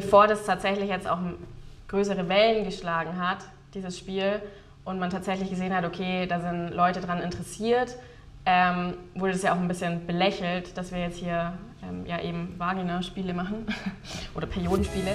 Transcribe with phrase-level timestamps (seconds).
[0.00, 1.18] Bevor das tatsächlich jetzt auch
[1.88, 3.38] größere Wellen geschlagen hat,
[3.74, 4.40] dieses Spiel,
[4.84, 7.96] und man tatsächlich gesehen hat, okay, da sind Leute dran interessiert,
[8.46, 11.52] ähm, wurde es ja auch ein bisschen belächelt, dass wir jetzt hier
[11.82, 13.66] ähm, ja eben Vagina-Spiele machen
[14.34, 15.14] oder Periodenspiele.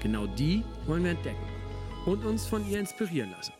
[0.00, 1.44] Genau die wollen wir entdecken
[2.06, 3.52] und uns von ihr inspirieren lassen.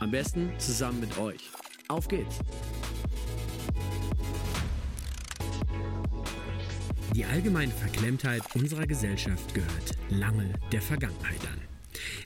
[0.00, 1.50] Am besten zusammen mit euch.
[1.88, 2.40] Auf geht's!
[7.14, 11.60] Die allgemeine Verklemmtheit unserer Gesellschaft gehört lange der Vergangenheit an.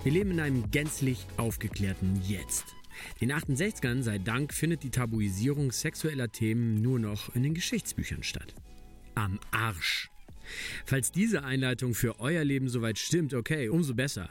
[0.03, 2.75] Wir leben in einem gänzlich aufgeklärten Jetzt.
[3.21, 8.55] Den 68ern sei Dank findet die Tabuisierung sexueller Themen nur noch in den Geschichtsbüchern statt.
[9.15, 10.12] Am Arsch
[10.85, 14.29] Falls diese Einleitung für euer Leben soweit stimmt, okay, umso besser.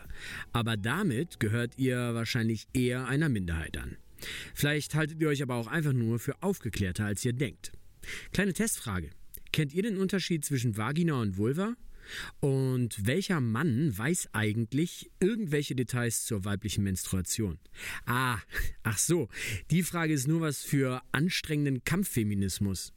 [0.53, 3.98] Aber damit gehört ihr wahrscheinlich eher einer Minderheit an.
[4.53, 7.72] Vielleicht haltet ihr euch aber auch einfach nur für aufgeklärter, als ihr denkt.
[8.34, 9.09] Kleine Testfrage.
[9.52, 11.76] Kennt ihr den Unterschied zwischen Vagina und Vulva?
[12.40, 17.60] Und welcher Mann weiß eigentlich irgendwelche Details zur weiblichen Menstruation?
[18.06, 18.40] Ah,
[18.84, 19.30] ach so,
[19.70, 22.94] die Frage ist nur was für anstrengenden Kampffeminismus.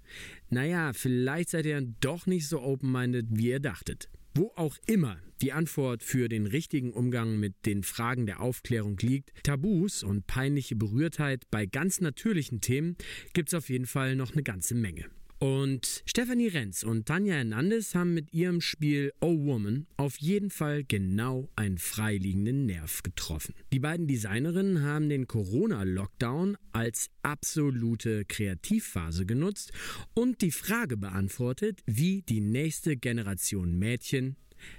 [0.51, 4.09] Naja, vielleicht seid ihr doch nicht so open-minded, wie ihr dachtet.
[4.35, 9.33] Wo auch immer die Antwort für den richtigen Umgang mit den Fragen der Aufklärung liegt,
[9.45, 12.97] Tabus und peinliche Berührtheit bei ganz natürlichen Themen
[13.33, 15.05] gibt es auf jeden Fall noch eine ganze Menge.
[15.45, 20.85] Und Stephanie Renz und Tanja Hernandez haben mit ihrem Spiel Oh Woman auf jeden Fall
[20.85, 23.55] genau einen freiliegenden Nerv getroffen.
[23.71, 29.73] Die beiden Designerinnen haben den Corona-Lockdown als absolute Kreativphase genutzt
[30.15, 34.37] und die Frage beantwortet, wie die nächste Generation Mädchen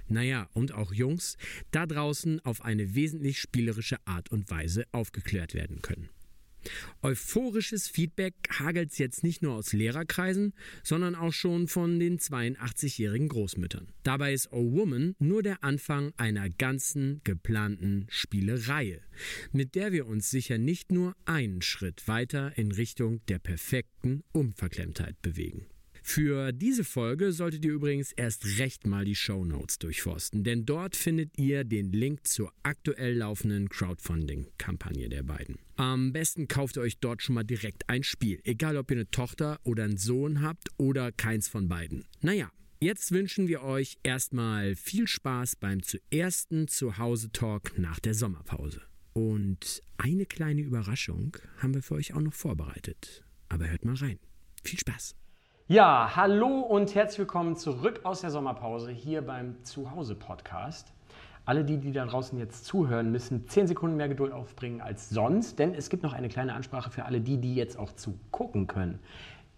[0.08, 1.36] naja, und auch Jungs,
[1.70, 6.08] da draußen auf eine wesentlich spielerische Art und Weise aufgeklärt werden können.
[7.02, 13.88] Euphorisches Feedback hagelt jetzt nicht nur aus Lehrerkreisen, sondern auch schon von den 82-jährigen Großmüttern.
[14.02, 19.00] Dabei ist O Woman nur der Anfang einer ganzen geplanten Spielereihe,
[19.52, 25.20] mit der wir uns sicher nicht nur einen Schritt weiter in Richtung der perfekten Unverklemmtheit
[25.22, 25.66] bewegen.
[26.08, 30.94] Für diese Folge solltet ihr übrigens erst recht mal die Show Notes durchforsten, denn dort
[30.94, 35.58] findet ihr den Link zur aktuell laufenden Crowdfunding-Kampagne der beiden.
[35.74, 39.10] Am besten kauft ihr euch dort schon mal direkt ein Spiel, egal ob ihr eine
[39.10, 42.04] Tochter oder einen Sohn habt oder keins von beiden.
[42.22, 48.82] Naja, Jetzt wünschen wir euch erstmal viel Spaß beim zuersten Zuhause-Talk nach der Sommerpause.
[49.14, 53.24] Und eine kleine Überraschung haben wir für euch auch noch vorbereitet.
[53.48, 54.18] Aber hört mal rein.
[54.62, 55.16] Viel Spaß!
[55.68, 60.92] Ja, hallo und herzlich willkommen zurück aus der Sommerpause hier beim Zuhause-Podcast.
[61.44, 65.58] Alle die, die da draußen jetzt zuhören, müssen 10 Sekunden mehr Geduld aufbringen als sonst,
[65.58, 69.00] denn es gibt noch eine kleine Ansprache für alle die, die jetzt auch zugucken können.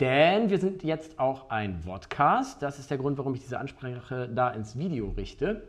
[0.01, 2.63] Denn wir sind jetzt auch ein Podcast.
[2.63, 5.69] Das ist der Grund, warum ich diese Ansprache da ins Video richte.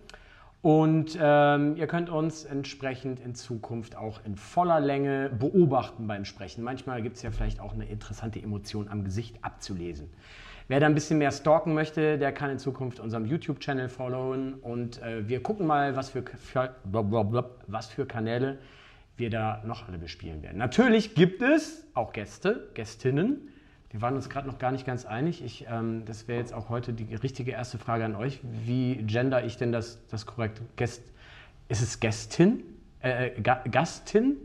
[0.62, 6.64] Und ähm, ihr könnt uns entsprechend in Zukunft auch in voller Länge beobachten beim Sprechen.
[6.64, 10.10] Manchmal gibt es ja vielleicht auch eine interessante Emotion am Gesicht abzulesen.
[10.68, 15.02] Wer da ein bisschen mehr stalken möchte, der kann in Zukunft unserem YouTube-Channel followen und
[15.02, 16.24] äh, wir gucken mal, was für,
[17.68, 18.60] was für Kanäle
[19.18, 20.58] wir da noch alle bespielen werden.
[20.58, 23.50] Natürlich gibt es auch Gäste, Gästinnen,
[23.92, 25.44] wir waren uns gerade noch gar nicht ganz einig.
[25.44, 28.40] Ich, ähm, das wäre jetzt auch heute die richtige erste Frage an euch.
[28.44, 30.62] Wie gender ich denn das, das korrekt?
[30.76, 31.02] Gäst,
[31.70, 32.64] ist es Gästin?
[33.02, 34.38] Äh, äh Ga Gastin?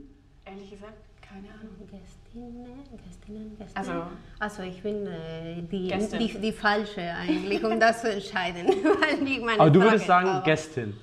[0.46, 1.74] Ehrlich gesagt, keine Ahnung.
[1.90, 2.66] Gästinnen,
[3.04, 3.76] Gästinnen, Gästinnen.
[3.76, 4.06] Also,
[4.38, 5.88] also ich bin äh, die,
[6.18, 8.66] die, die, falsche eigentlich, um das zu entscheiden.
[9.58, 10.44] aber du würdest sagen aber.
[10.44, 10.94] Gästin?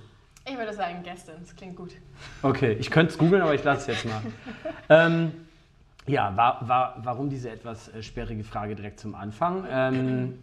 [0.45, 1.93] Ich würde sagen Gästin, das klingt gut.
[2.41, 4.21] Okay, ich könnte es googeln, aber ich lasse es jetzt mal.
[4.89, 5.31] ähm,
[6.07, 9.65] ja, war, war, warum diese etwas äh, sperrige Frage direkt zum Anfang?
[9.69, 10.39] Ähm,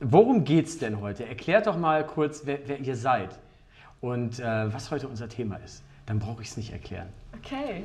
[0.00, 1.26] worum geht es denn heute?
[1.26, 3.38] Erklärt doch mal kurz, wer, wer ihr seid
[4.00, 5.82] und äh, was heute unser Thema ist.
[6.06, 7.08] Dann brauche ich es nicht erklären.
[7.38, 7.84] Okay.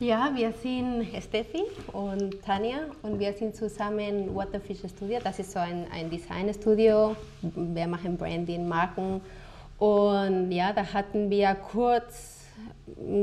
[0.00, 5.18] Ja, wir sind Steffi und Tanja und wir sind zusammen Waterfish Studio.
[5.24, 7.16] Das ist so ein, ein Designstudio.
[7.42, 9.20] Wir machen Branding, Marken
[9.78, 12.44] Und ja, da hatten wir kurz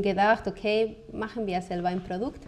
[0.02, 2.42] gedacht, okay, machen wir selber ein Produkt,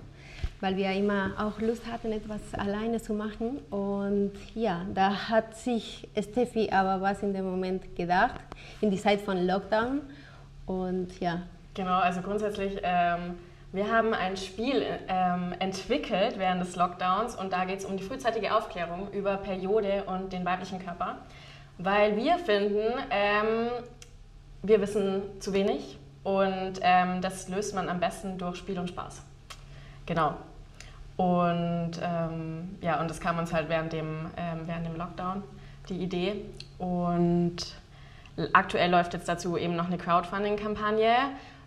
[0.59, 3.59] weil wir immer auch Lust hatten, etwas alleine zu machen.
[3.69, 8.39] Und ja, da hat sich Steffi aber was in dem Moment gedacht,
[8.81, 10.01] in die Zeit von Lockdown.
[10.65, 11.41] Und ja.
[11.73, 13.35] Genau, also grundsätzlich, ähm,
[13.71, 18.03] wir haben ein Spiel ähm, entwickelt während des Lockdowns und da geht es um die
[18.03, 21.17] frühzeitige Aufklärung über Periode und den weiblichen Körper,
[21.77, 22.81] weil wir finden,
[23.11, 23.69] ähm,
[24.63, 29.21] wir wissen zu wenig und ähm, das löst man am besten durch Spiel und Spaß.
[30.07, 30.33] Genau.
[31.17, 35.43] Und ähm, ja, und das kam uns halt während dem, ähm, während dem Lockdown,
[35.89, 36.45] die Idee.
[36.77, 37.57] Und
[38.53, 41.11] aktuell läuft jetzt dazu eben noch eine Crowdfunding-Kampagne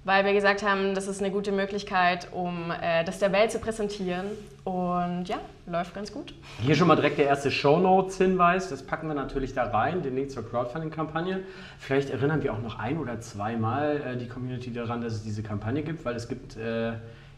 [0.05, 3.59] weil wir gesagt haben, das ist eine gute Möglichkeit, um äh, das der Welt zu
[3.59, 4.27] präsentieren.
[4.65, 6.35] Und ja, läuft ganz gut.
[6.63, 8.71] Hier schon mal direkt der erste Shownotes-Hinweis.
[8.71, 11.41] Das packen wir natürlich da rein, den Link zur Crowdfunding-Kampagne.
[11.79, 15.43] Vielleicht erinnern wir auch noch ein oder zweimal äh, die Community daran, dass es diese
[15.43, 16.93] Kampagne gibt, weil es gibt äh,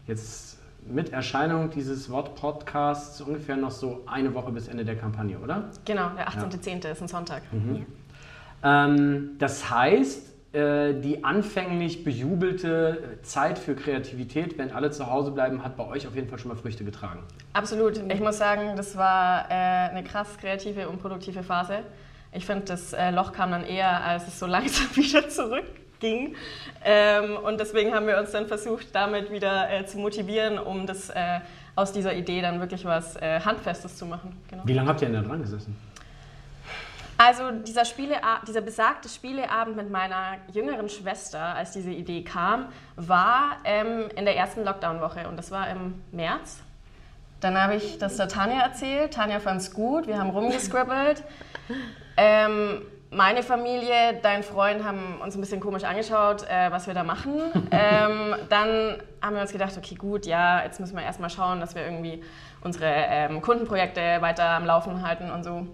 [0.07, 0.52] jetzt
[0.87, 5.69] mit Erscheinung dieses Wort-Podcasts ungefähr noch so eine Woche bis Ende der Kampagne, oder?
[5.85, 6.83] Genau, der 18.10.
[6.83, 6.91] Ja.
[6.91, 7.43] ist ein Sonntag.
[7.51, 7.85] Mhm.
[8.63, 8.85] Ja.
[8.85, 15.63] Ähm, das heißt, äh, die anfänglich bejubelte Zeit für Kreativität, wenn alle zu Hause bleiben,
[15.63, 17.23] hat bei euch auf jeden Fall schon mal Früchte getragen.
[17.53, 17.97] Absolut.
[17.97, 21.79] Ich muss sagen, das war äh, eine krass kreative und produktive Phase.
[22.31, 25.27] Ich finde, das äh, Loch kam dann eher, als es so langsam wieder
[26.03, 26.35] zurückging.
[26.83, 31.09] Ähm, und deswegen haben wir uns dann versucht, damit wieder äh, zu motivieren, um das
[31.09, 31.39] äh,
[31.75, 34.37] aus dieser Idee dann wirklich was äh, Handfestes zu machen.
[34.49, 34.63] Genau.
[34.65, 35.75] Wie lange habt ihr denn da dran gesessen?
[37.17, 37.83] Also dieser,
[38.47, 44.35] dieser besagte Spieleabend mit meiner jüngeren Schwester, als diese Idee kam, war ähm, in der
[44.35, 46.59] ersten Lockdown-Woche und das war im März.
[47.39, 49.13] Dann habe ich das der Tanja erzählt.
[49.13, 51.23] Tanja fand es gut, wir haben rumgescribbelt.
[52.15, 52.83] Ähm,
[53.15, 57.33] meine Familie, dein Freund haben uns ein bisschen komisch angeschaut, äh, was wir da machen.
[57.75, 61.73] Ähm, dann haben wir uns gedacht, okay, gut, ja, jetzt müssen wir erstmal schauen, dass
[61.73, 62.21] wir irgendwie
[62.61, 65.67] unsere ähm, Kundenprojekte weiter am Laufen halten und so.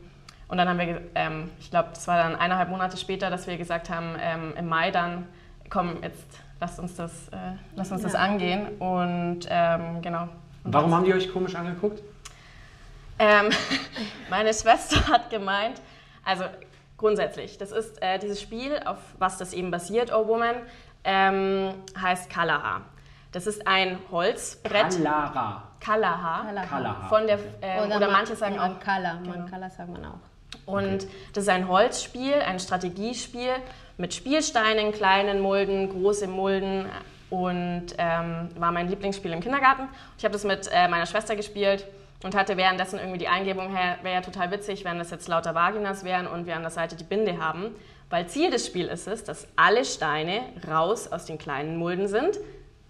[0.47, 3.57] Und dann haben wir, ähm, ich glaube, das war dann eineinhalb Monate später, dass wir
[3.57, 5.27] gesagt haben, ähm, im Mai dann,
[5.69, 6.25] komm, jetzt
[6.59, 7.35] lasst uns das, äh,
[7.75, 8.07] lasst uns ja.
[8.07, 8.67] das angehen.
[8.79, 10.29] Und ähm, genau.
[10.63, 12.01] Und Warum haben die euch komisch angeguckt?
[13.19, 13.49] Ähm,
[14.29, 15.81] meine Schwester hat gemeint,
[16.23, 16.45] also
[16.99, 20.55] grundsätzlich, das ist äh, dieses Spiel, auf was das eben basiert, Oh Woman,
[21.03, 22.81] ähm, heißt Kalaha.
[23.31, 24.97] Das ist ein Holzbrett.
[24.97, 25.63] Kalara.
[25.79, 26.65] Kalaha.
[26.67, 27.07] Kalaha.
[27.09, 29.19] Von der, äh, oder, oder manche sagen auch Kala.
[29.23, 29.45] Genau.
[29.49, 30.19] Kala sagt man auch.
[30.65, 31.07] Und okay.
[31.33, 33.51] das ist ein Holzspiel, ein Strategiespiel
[33.97, 36.85] mit Spielsteinen, kleinen Mulden, große Mulden
[37.29, 39.87] und ähm, war mein Lieblingsspiel im Kindergarten.
[40.17, 41.85] Ich habe das mit äh, meiner Schwester gespielt
[42.23, 45.55] und hatte währenddessen irgendwie die Eingebung, hey, wäre ja total witzig, wenn das jetzt lauter
[45.55, 47.75] Vaginas wären und wir an der Seite die Binde haben.
[48.09, 52.39] Weil Ziel des Spiels ist es, dass alle Steine raus aus den kleinen Mulden sind.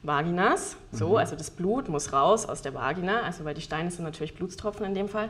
[0.02, 1.16] Vaginas, so, mhm.
[1.18, 4.86] also das Blut muss raus aus der Vagina, also weil die Steine sind natürlich Blutstropfen
[4.86, 5.30] in dem Fall.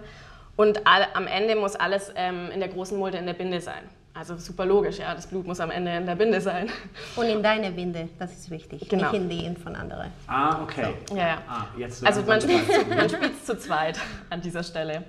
[0.55, 3.89] Und all, am Ende muss alles ähm, in der großen Mulde in der Binde sein.
[4.19, 6.69] Also super logisch, ja, das Blut muss am Ende in der Binde sein.
[7.15, 9.13] Und in deine Binde, das ist wichtig, genau.
[9.13, 10.11] nicht in die von anderen.
[10.27, 10.93] Ah, okay.
[11.07, 11.15] So.
[11.15, 11.37] Ja, ja.
[11.47, 13.97] Ah, jetzt also man spielt, man spielt es zu zweit
[14.29, 15.03] an dieser Stelle.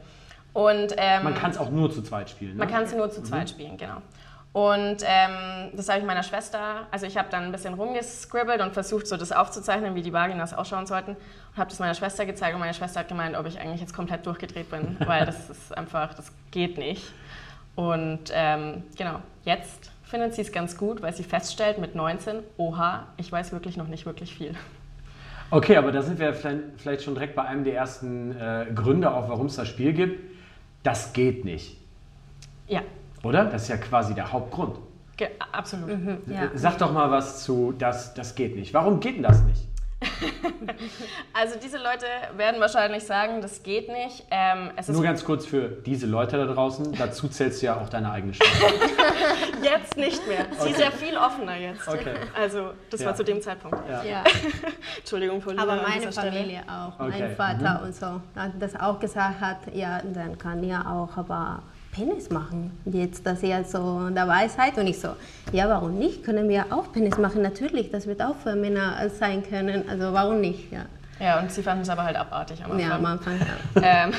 [0.52, 2.52] Und, ähm, man kann es auch nur zu zweit spielen.
[2.52, 2.58] Ne?
[2.58, 3.48] Man kann es nur zu zweit mhm.
[3.48, 3.96] spielen, genau.
[4.52, 8.74] Und ähm, das habe ich meiner Schwester, also ich habe dann ein bisschen rumgescribbelt und
[8.74, 11.10] versucht, so das aufzuzeichnen, wie die Vaginas ausschauen sollten.
[11.10, 13.94] Und habe das meiner Schwester gezeigt und meine Schwester hat gemeint, ob ich eigentlich jetzt
[13.94, 17.12] komplett durchgedreht bin, weil das ist einfach, das geht nicht.
[17.74, 23.06] Und ähm, genau, jetzt findet sie es ganz gut, weil sie feststellt mit 19, oha,
[23.16, 24.54] ich weiß wirklich noch nicht wirklich viel.
[25.52, 29.28] Okay, aber da sind wir vielleicht schon direkt bei einem der ersten äh, Gründe, auch
[29.28, 30.20] warum es das Spiel gibt.
[30.82, 31.76] Das geht nicht.
[32.68, 32.82] Ja,
[33.22, 33.46] oder?
[33.46, 34.78] Das ist ja quasi der Hauptgrund.
[35.16, 35.88] Ge absolut.
[35.88, 36.50] Mhm, ja.
[36.54, 38.72] Sag doch mal was zu, das, das geht nicht.
[38.72, 39.66] Warum geht denn das nicht?
[41.32, 44.24] also diese Leute werden wahrscheinlich sagen, das geht nicht.
[44.30, 48.10] Ähm, Nur ganz kurz für diese Leute da draußen, dazu zählst du ja auch deine
[48.10, 48.50] eigene Stimme.
[49.62, 50.46] jetzt nicht mehr.
[50.52, 50.70] Sie okay.
[50.70, 51.86] ist ja viel offener jetzt.
[51.86, 52.14] Okay.
[52.34, 53.06] Also das ja.
[53.08, 53.78] war zu dem Zeitpunkt.
[53.88, 54.02] Ja.
[54.02, 54.24] ja.
[54.98, 56.62] Entschuldigung, Paulina, Aber meine Familie Stelle.
[56.68, 57.20] auch, okay.
[57.20, 57.86] mein Vater mhm.
[57.86, 58.20] und so,
[58.58, 62.70] das auch gesagt hat, ja, dann kann ja auch, aber Penis machen.
[62.84, 65.08] Jetzt, dass ihr so dabei seid und ich so,
[65.52, 66.24] ja, warum nicht?
[66.24, 67.42] Können wir auch Penis machen?
[67.42, 69.88] Natürlich, das wird auch für Männer sein können.
[69.88, 70.70] Also warum nicht?
[70.70, 70.86] Ja.
[71.20, 72.88] Ja, und sie fanden es aber halt abartig am Anfang.
[72.88, 73.82] Ja, am Anfang, ja.
[74.06, 74.12] ähm,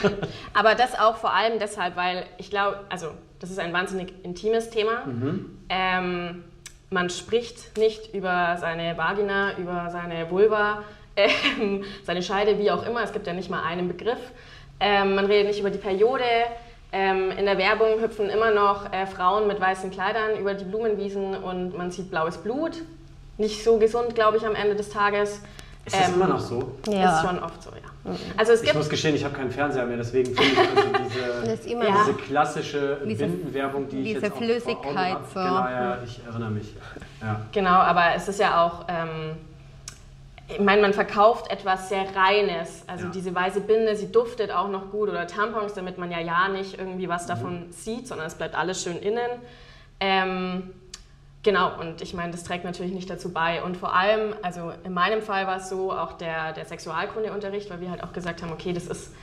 [0.53, 3.07] aber das auch vor allem deshalb, weil ich glaube, also
[3.39, 5.05] das ist ein wahnsinnig intimes Thema.
[5.07, 5.57] Mhm.
[5.69, 6.43] Ähm,
[6.91, 10.83] man spricht nicht über seine Vagina, über seine Vulva,
[11.15, 13.01] ähm, seine Scheide, wie auch immer.
[13.01, 14.19] Es gibt ja nicht mal einen Begriff.
[14.79, 16.23] Ähm, man redet nicht über die Periode
[16.93, 21.35] Ähm, in der Werbung hüpfen immer noch äh, Frauen mit weißen Kleidern über die Blumenwiesen
[21.35, 22.81] und man sieht blaues Blut.
[23.37, 25.41] Nicht so gesund, glaube ich, am Ende des Tages.
[25.85, 26.73] Ist das ähm, immer noch so?
[26.87, 27.15] Ja.
[27.15, 28.15] Ist schon oft so, ja.
[28.35, 31.69] Also es ich muss gestehen, ich habe keinen Fernseher mehr, deswegen finde ich also diese,
[31.85, 32.03] ja.
[32.03, 35.39] diese klassische diese, Bindenwerbung, die ich jetzt Flüssigkeit auch so.
[35.39, 36.75] Genau, ja, ich erinnere mich.
[37.21, 37.41] Ja.
[37.51, 38.85] Genau, aber es ist ja auch...
[38.87, 39.37] Ähm,
[40.51, 42.83] ich meine, man verkauft etwas sehr Reines.
[42.87, 43.11] Also ja.
[43.11, 45.09] diese weiße Binde, sie duftet auch noch gut.
[45.09, 47.71] Oder Tampons, damit man ja ja nicht irgendwie was davon mhm.
[47.71, 49.29] sieht, sondern es bleibt alles schön innen.
[49.99, 50.71] Ähm,
[51.43, 53.63] genau, und ich meine, das trägt natürlich nicht dazu bei.
[53.63, 57.81] Und vor allem, also in meinem Fall war es so, auch der, der Sexualkundeunterricht, weil
[57.81, 59.13] wir halt auch gesagt haben, okay, das ist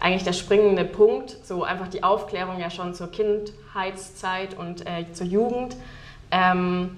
[0.00, 5.26] eigentlich der springende Punkt, so einfach die Aufklärung ja schon zur Kindheitszeit und äh, zur
[5.26, 5.76] Jugend.
[6.30, 6.96] Ähm,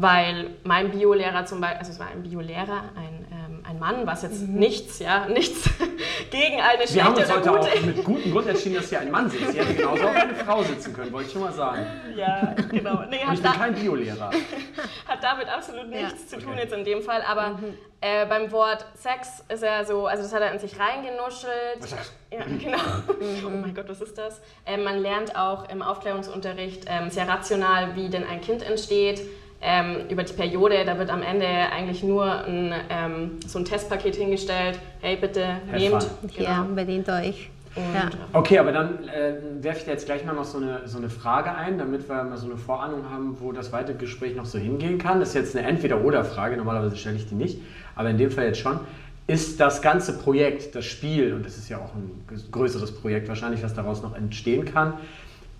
[0.00, 4.22] weil mein Biolehrer zum Beispiel, also es war ein Biolehrer, ein, ähm, ein Mann, was
[4.22, 4.54] jetzt mhm.
[4.54, 5.68] nichts, ja, nichts
[6.30, 9.10] gegen eine schlechte Wir haben uns heute auch mit gutem Grund entschieden, dass hier ein
[9.10, 9.52] Mann sitzt.
[9.52, 11.86] Sie hätte genauso auch eine Frau sitzen können, wollte ich schon mal sagen.
[12.16, 13.02] Ja, genau.
[13.08, 14.30] Nee, ich bin kein Biolehrer.
[15.06, 16.38] Hat damit absolut nichts ja.
[16.38, 16.62] zu tun okay.
[16.62, 17.74] jetzt in dem Fall, aber mhm.
[18.00, 21.80] äh, beim Wort Sex ist er so, also das hat er in sich reingenuschelt.
[21.80, 22.78] Was ist Ja, genau.
[22.78, 23.46] Mhm.
[23.46, 24.40] Oh mein Gott, was ist das?
[24.64, 29.22] Äh, man lernt auch im Aufklärungsunterricht äh, sehr rational, wie denn ein Kind entsteht
[29.60, 34.16] ähm, über die Periode, da wird am Ende eigentlich nur ein, ähm, so ein Testpaket
[34.16, 34.78] hingestellt.
[35.00, 36.06] Hey, bitte nehmt.
[36.36, 36.48] Genau.
[36.48, 37.50] Ja, bedient euch.
[37.76, 38.10] Ja.
[38.32, 41.10] Okay, aber dann äh, werfe ich da jetzt gleich mal noch so eine, so eine
[41.10, 44.58] Frage ein, damit wir mal so eine Vorahnung haben, wo das weitere Gespräch noch so
[44.58, 45.20] hingehen kann.
[45.20, 47.60] Das ist jetzt eine Entweder-Oder-Frage, normalerweise stelle ich die nicht,
[47.94, 48.80] aber in dem Fall jetzt schon.
[49.26, 53.62] Ist das ganze Projekt, das Spiel, und das ist ja auch ein größeres Projekt wahrscheinlich,
[53.62, 54.94] was daraus noch entstehen kann,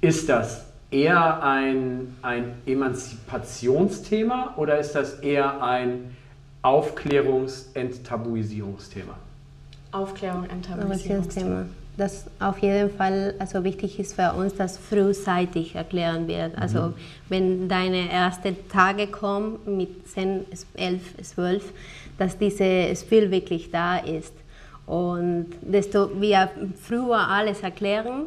[0.00, 6.16] ist das eher ein, ein Emanzipationsthema oder ist das eher ein
[6.62, 9.14] Aufklärungs-, Enttabuisierungsthema?
[9.92, 11.66] Aufklärung, Enttabuisierungsthema.
[11.96, 16.56] Das auf jeden Fall also wichtig ist für uns, dass frühzeitig erklären wird.
[16.56, 16.94] Also mhm.
[17.28, 21.72] wenn deine ersten Tage kommen mit 10, 11, 12,
[22.16, 24.32] dass dieses Spiel wirklich da ist.
[24.86, 28.26] Und desto wir früher alles erklären,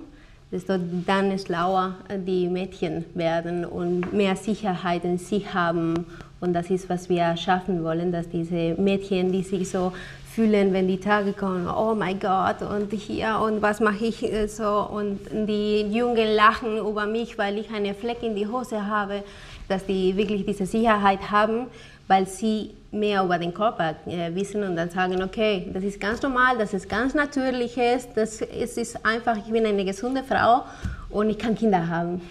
[0.51, 1.95] desto dann schlauer
[2.27, 6.05] die Mädchen werden und mehr Sicherheit in sich haben.
[6.39, 9.93] Und das ist, was wir schaffen wollen, dass diese Mädchen, die sich so
[10.33, 14.87] fühlen, wenn die Tage kommen, oh mein Gott, und hier, und was mache ich so,
[14.89, 19.23] und die Jungen lachen über mich, weil ich einen Fleck in die Hose habe,
[19.67, 21.67] dass die wirklich diese Sicherheit haben,
[22.07, 26.21] weil sie mehr über den Körper äh, wissen und dann sagen, okay, das ist ganz
[26.21, 30.65] normal, das ist ganz natürliches, das ist, ist einfach, ich bin eine gesunde Frau
[31.09, 32.21] und ich kann Kinder haben.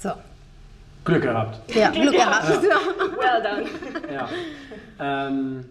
[0.00, 0.10] So.
[1.04, 1.74] Glück gehabt.
[1.74, 2.62] Ja, Glück gehabt.
[2.62, 2.78] Ja.
[3.16, 3.66] well done.
[4.12, 4.28] Ja.
[4.98, 5.64] Ähm,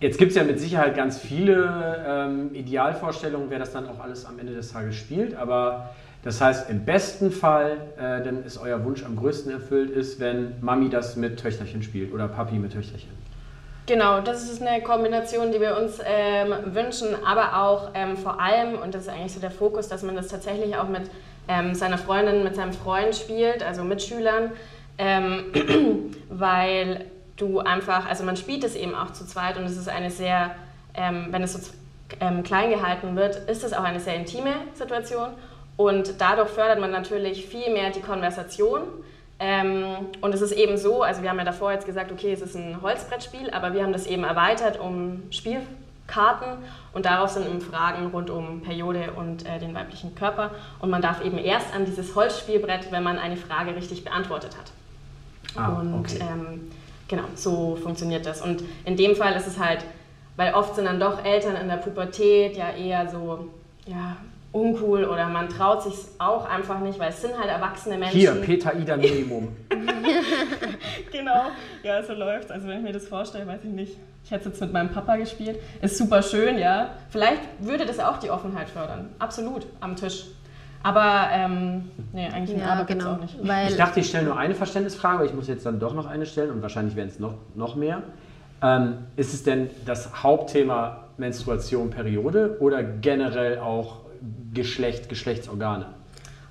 [0.00, 4.26] jetzt gibt es ja mit Sicherheit ganz viele ähm, Idealvorstellungen, wer das dann auch alles
[4.26, 8.84] am Ende des Tages spielt, aber das heißt, im besten Fall, äh, dann ist euer
[8.84, 13.10] Wunsch am größten erfüllt, ist, wenn Mami das mit Töchterchen spielt oder Papi mit Töchterchen.
[13.86, 18.78] Genau, das ist eine Kombination, die wir uns ähm, wünschen, aber auch ähm, vor allem,
[18.78, 21.10] und das ist eigentlich so der Fokus, dass man das tatsächlich auch mit
[21.48, 24.52] ähm, seiner Freundin, mit seinem Freund spielt, also mit Schülern,
[24.98, 25.46] ähm,
[26.28, 30.10] weil du einfach, also man spielt es eben auch zu zweit und es ist eine
[30.10, 30.50] sehr,
[30.94, 31.72] ähm, wenn es so
[32.20, 35.30] ähm, klein gehalten wird, ist es auch eine sehr intime Situation
[35.80, 38.82] und dadurch fördert man natürlich viel mehr die Konversation.
[39.38, 39.86] Ähm,
[40.20, 42.54] und es ist eben so, also wir haben ja davor jetzt gesagt, okay, es ist
[42.54, 46.58] ein Holzbrettspiel, aber wir haben das eben erweitert um Spielkarten
[46.92, 50.50] und darauf sind eben Fragen rund um Periode und äh, den weiblichen Körper.
[50.80, 54.72] Und man darf eben erst an dieses Holzspielbrett, wenn man eine Frage richtig beantwortet hat.
[55.56, 56.18] Ah, und okay.
[56.20, 56.70] ähm,
[57.08, 58.42] genau, so funktioniert das.
[58.42, 59.86] Und in dem Fall ist es halt,
[60.36, 63.48] weil oft sind dann doch Eltern in der Pubertät ja eher so,
[63.86, 64.18] ja,
[64.52, 68.18] uncool oder man traut sich auch einfach nicht, weil es sind halt erwachsene Menschen.
[68.18, 69.48] Hier, Peter Ida Minimum.
[71.12, 71.46] genau,
[71.82, 73.96] ja, so läuft Also wenn ich mir das vorstelle, weiß ich nicht.
[74.24, 75.58] Ich hätte es jetzt mit meinem Papa gespielt.
[75.80, 76.90] Ist super schön, ja.
[77.08, 79.10] Vielleicht würde das auch die Offenheit fördern.
[79.18, 80.26] Absolut, am Tisch.
[80.82, 83.36] Aber ähm, nee, eigentlich ja, aber genau, auch nicht.
[83.68, 86.24] ich dachte, ich stelle nur eine Verständnisfrage, aber ich muss jetzt dann doch noch eine
[86.24, 88.02] stellen und wahrscheinlich werden es noch, noch mehr.
[88.62, 93.99] Ähm, ist es denn das Hauptthema Menstruation, Periode oder generell auch
[94.52, 95.86] Geschlecht, Geschlechtsorgane?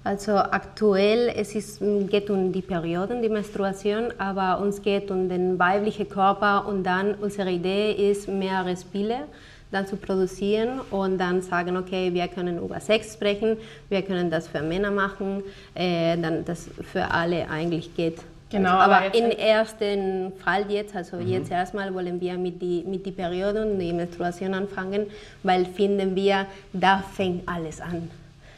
[0.04, 5.60] Also aktuell es ist, geht um die Perioden, die Menstruation, aber uns geht um den
[5.60, 9.26] weiblichen Körper und dann unsere Idee ist, mehrere Spiele
[9.72, 13.58] dann zu produzieren und dann sagen, okay, wir können über Sex sprechen,
[13.90, 15.44] wir können das für Männer machen,
[15.76, 18.20] äh, dann das für alle eigentlich geht.
[18.50, 21.28] Genau, also, aber, aber im ersten Fall jetzt, also mhm.
[21.28, 25.06] jetzt erstmal wollen wir mit die, mit die Periode und die Menstruation anfangen,
[25.44, 28.10] weil finden wir, da fängt alles an.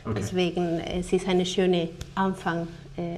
[0.05, 0.15] Okay.
[0.17, 2.67] Deswegen es ist ein schöner Anfang
[2.97, 3.17] äh,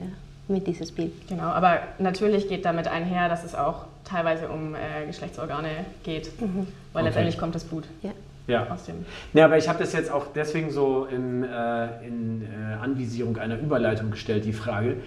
[0.52, 1.12] mit diesem Spiel.
[1.30, 6.68] Genau, aber natürlich geht damit einher, dass es auch teilweise um äh, Geschlechtsorgane geht, mhm.
[6.92, 7.06] weil okay.
[7.06, 7.86] letztendlich kommt das Blut.
[8.02, 8.12] Ja.
[8.46, 8.68] Ja.
[8.70, 12.74] Aus dem ja, aber ich habe das jetzt auch deswegen so in, äh, in äh,
[12.82, 14.98] Anvisierung einer Überleitung gestellt, die Frage.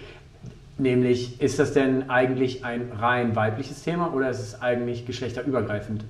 [0.79, 6.05] Nämlich, ist das denn eigentlich ein rein weibliches Thema oder ist es eigentlich geschlechterübergreifend?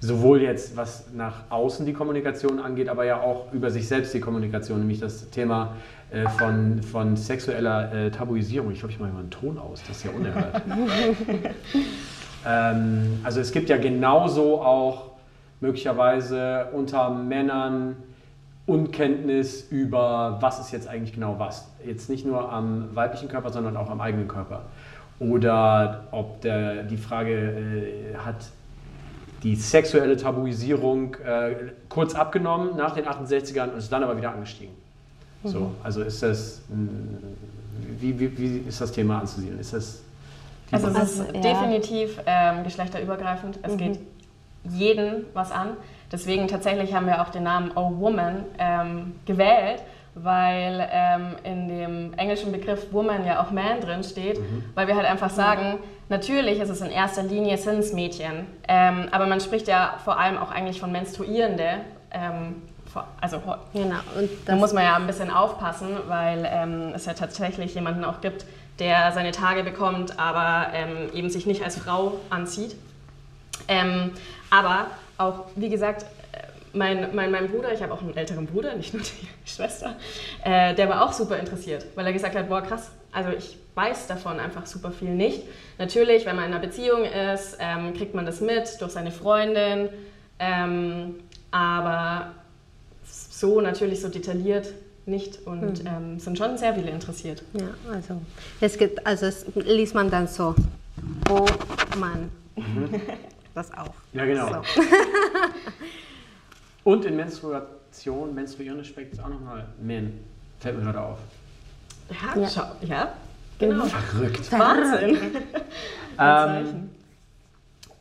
[0.00, 4.20] Sowohl jetzt, was nach außen die Kommunikation angeht, aber ja auch über sich selbst die
[4.20, 5.74] Kommunikation, nämlich das Thema
[6.10, 8.72] äh, von, von sexueller äh, Tabuisierung.
[8.72, 10.62] Ich glaube, ich mache mal einen Ton aus, das ist ja unerhört.
[12.46, 15.12] ähm, also es gibt ja genauso auch
[15.60, 17.96] möglicherweise unter Männern
[18.66, 21.68] Unkenntnis über, was ist jetzt eigentlich genau was.
[21.84, 24.62] Jetzt nicht nur am weiblichen Körper, sondern auch am eigenen Körper.
[25.18, 28.36] Oder ob der, die Frage äh, hat
[29.42, 31.54] die sexuelle Tabuisierung äh,
[31.88, 34.74] kurz abgenommen nach den 68ern und ist dann aber wieder angestiegen.
[35.42, 35.48] Mhm.
[35.48, 36.62] So, also ist das,
[38.00, 39.60] wie, wie, wie ist das Thema anzusiedeln?
[39.60, 40.02] Ist das
[40.72, 41.40] also es ist ja.
[41.40, 43.58] definitiv ähm, geschlechterübergreifend.
[43.62, 43.78] Es mhm.
[43.78, 44.00] geht
[44.68, 45.76] jeden was an.
[46.12, 49.82] Deswegen tatsächlich haben wir auch den Namen Oh Woman ähm, gewählt,
[50.14, 54.64] weil ähm, in dem englischen Begriff Woman ja auch Man drin steht, mhm.
[54.74, 59.08] weil wir halt einfach sagen, natürlich ist es in erster Linie sind es Mädchen, ähm,
[59.10, 61.80] aber man spricht ja vor allem auch eigentlich von Menstruierende.
[62.12, 62.62] Ähm,
[63.20, 63.42] also
[63.74, 63.96] genau.
[64.18, 68.22] Und da muss man ja ein bisschen aufpassen, weil ähm, es ja tatsächlich jemanden auch
[68.22, 68.46] gibt,
[68.78, 72.76] der seine Tage bekommt, aber ähm, eben sich nicht als Frau anzieht.
[73.68, 74.12] Ähm,
[74.50, 76.38] aber auch, wie gesagt, äh,
[76.72, 79.96] mein, mein, mein Bruder, ich habe auch einen älteren Bruder, nicht nur die Schwester,
[80.44, 84.06] äh, der war auch super interessiert, weil er gesagt hat, boah krass, also ich weiß
[84.06, 85.42] davon einfach super viel nicht.
[85.78, 89.88] Natürlich, wenn man in einer Beziehung ist, ähm, kriegt man das mit durch seine Freundin,
[90.38, 91.16] ähm,
[91.50, 92.32] aber
[93.04, 94.72] so natürlich so detailliert
[95.06, 95.88] nicht und mhm.
[95.88, 97.42] ähm, sind schon sehr viele interessiert.
[97.52, 98.20] Ja, also
[98.60, 100.54] es gibt, also es liest man dann so,
[101.30, 101.46] oh
[101.98, 102.30] Mann.
[102.56, 103.00] Mhm.
[103.56, 103.94] das auch.
[104.12, 104.48] Ja, genau.
[104.48, 104.82] So.
[106.84, 110.20] Und in Menstruation, menstruierende Speck ist auch nochmal Men.
[110.60, 111.18] Fällt mir gerade auf.
[112.10, 112.48] Ja, ja.
[112.48, 113.12] Schau, ja
[113.58, 113.84] genau.
[113.86, 114.52] Verrückt.
[114.52, 115.18] Wahnsinn.
[116.18, 116.90] ähm,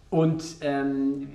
[0.09, 1.27] und ähm,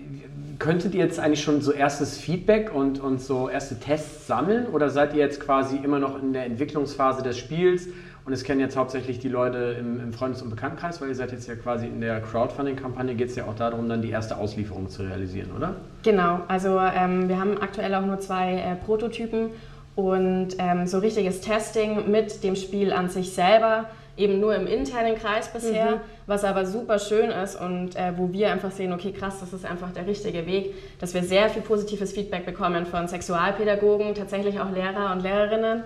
[0.58, 4.90] könntet ihr jetzt eigentlich schon so erstes Feedback und, und so erste Tests sammeln oder
[4.90, 7.88] seid ihr jetzt quasi immer noch in der Entwicklungsphase des Spiels
[8.24, 11.32] und es kennen jetzt hauptsächlich die Leute im, im Freundes- und Bekanntenkreis, weil ihr seid
[11.32, 14.88] jetzt ja quasi in der Crowdfunding-Kampagne, geht es ja auch darum, dann die erste Auslieferung
[14.88, 15.76] zu realisieren, oder?
[16.02, 19.50] Genau, also ähm, wir haben aktuell auch nur zwei äh, Prototypen
[19.96, 25.16] und ähm, so richtiges Testing mit dem Spiel an sich selber, eben nur im internen
[25.16, 26.00] Kreis bisher, mhm.
[26.26, 29.64] was aber super schön ist und äh, wo wir einfach sehen, okay, krass, das ist
[29.64, 34.70] einfach der richtige Weg, dass wir sehr viel positives Feedback bekommen von Sexualpädagogen, tatsächlich auch
[34.70, 35.84] Lehrer und Lehrerinnen.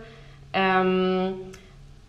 [0.52, 1.34] Ähm,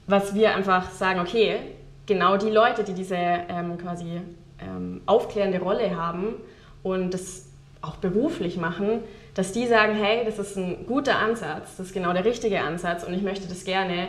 [0.08, 1.58] was wir einfach sagen, okay,
[2.06, 4.22] genau die Leute, die diese ähm, quasi
[4.60, 6.36] ähm, aufklärende Rolle haben
[6.84, 7.48] und das
[7.82, 9.02] auch beruflich machen,
[9.34, 13.04] dass die sagen, hey, das ist ein guter Ansatz, das ist genau der richtige Ansatz
[13.04, 14.08] und ich möchte das gerne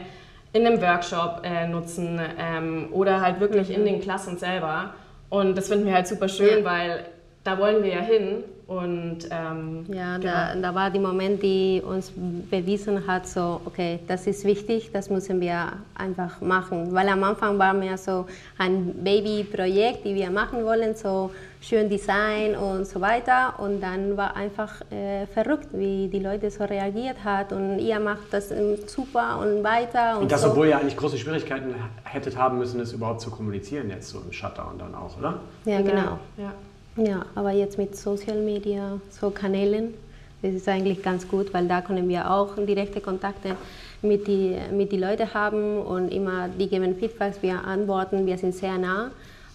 [0.53, 4.95] in einem Workshop äh, nutzen ähm, oder halt wirklich in den Klassen selber.
[5.29, 6.65] Und das finden wir halt super schön, ja.
[6.65, 7.05] weil
[7.45, 10.63] da wollen wir ja hin und ähm, ja, da, genau.
[10.63, 12.13] da war der Moment, die uns
[12.51, 16.93] bewiesen hat, so, okay, das ist wichtig, das müssen wir einfach machen.
[16.93, 18.27] Weil am Anfang war mir so
[18.59, 23.55] ein Babyprojekt, die wir machen wollen, so schön Design und so weiter.
[23.59, 27.53] Und dann war einfach äh, verrückt, wie die Leute so reagiert hat.
[27.53, 28.53] Und ihr macht das
[28.87, 30.17] super und weiter.
[30.17, 30.49] Und, und das, so.
[30.49, 34.33] obwohl ihr eigentlich große Schwierigkeiten hättet haben müssen, es überhaupt zu kommunizieren, jetzt so im
[34.33, 35.39] Shutdown dann auch, oder?
[35.67, 36.19] Ja, genau.
[36.37, 36.53] Ja.
[36.97, 39.93] Ja, aber jetzt mit Social Media, so Kanälen,
[40.41, 43.57] das ist eigentlich ganz gut, weil da können wir auch direkte Kontakte
[44.01, 48.55] mit den mit die Leuten haben und immer, die geben Feedbacks, wir antworten, wir sind
[48.55, 49.11] sehr nah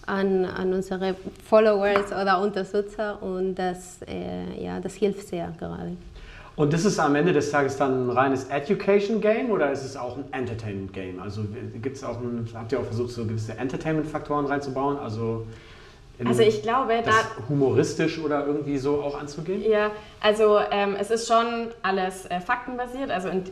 [0.06, 5.96] an, an unsere Followers oder Unterstützer und das, äh, ja, das hilft sehr gerade.
[6.54, 9.96] Und das ist am Ende des Tages dann ein reines Education Game oder ist es
[9.96, 11.18] auch ein Entertainment Game?
[11.18, 11.44] Also
[11.80, 14.98] gibt's auch ein, habt ihr auch versucht, so gewisse Entertainment-Faktoren reinzubauen?
[14.98, 15.46] Also
[16.24, 17.12] also ich glaube, da
[17.48, 19.62] humoristisch oder irgendwie so auch anzugehen?
[19.68, 23.10] Ja, also ähm, es ist schon alles äh, faktenbasiert.
[23.10, 23.44] Also in,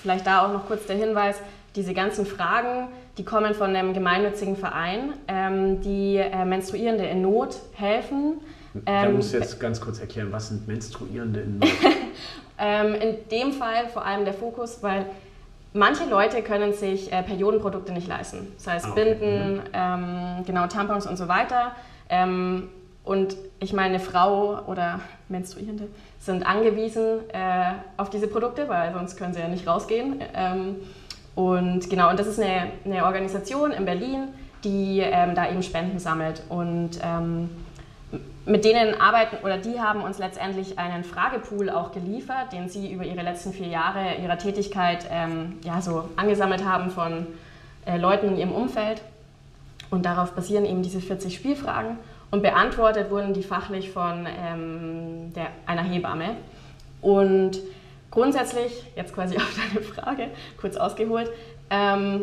[0.00, 1.36] vielleicht da auch noch kurz der Hinweis:
[1.74, 7.56] Diese ganzen Fragen, die kommen von einem gemeinnützigen Verein, ähm, die äh, Menstruierende in Not
[7.72, 8.40] helfen.
[8.84, 11.68] Da ähm, muss jetzt ganz kurz erklären, was sind Menstruierende in Not?
[12.58, 15.06] ähm, in dem Fall vor allem der Fokus, weil
[15.74, 19.14] Manche Leute können sich äh, Periodenprodukte nicht leisten, das heißt ah, okay.
[19.14, 19.62] Binden, mhm.
[19.74, 21.72] ähm, genau Tampons und so weiter.
[22.08, 22.68] Ähm,
[23.04, 25.88] Und ich meine, eine Frau oder Menstruierende
[26.20, 30.20] sind angewiesen äh, auf diese Produkte, weil sonst können sie ja nicht rausgehen.
[30.34, 30.76] Ähm,
[31.34, 34.28] und genau, und das ist eine, eine Organisation in Berlin,
[34.62, 36.42] die ähm, da eben Spenden sammelt.
[36.50, 37.48] Und ähm,
[38.44, 43.04] mit denen arbeiten oder die haben uns letztendlich einen Fragepool auch geliefert, den sie über
[43.04, 47.26] ihre letzten vier Jahre ihrer Tätigkeit ähm, ja, so angesammelt haben von
[47.86, 49.00] äh, Leuten in ihrem Umfeld.
[49.90, 51.98] Und darauf basieren eben diese 40 Spielfragen.
[52.30, 56.36] Und beantwortet wurden die fachlich von ähm, der, einer Hebamme.
[57.00, 57.58] Und
[58.10, 60.28] grundsätzlich, jetzt quasi auf deine Frage,
[60.60, 61.30] kurz ausgeholt,
[61.70, 62.22] ähm,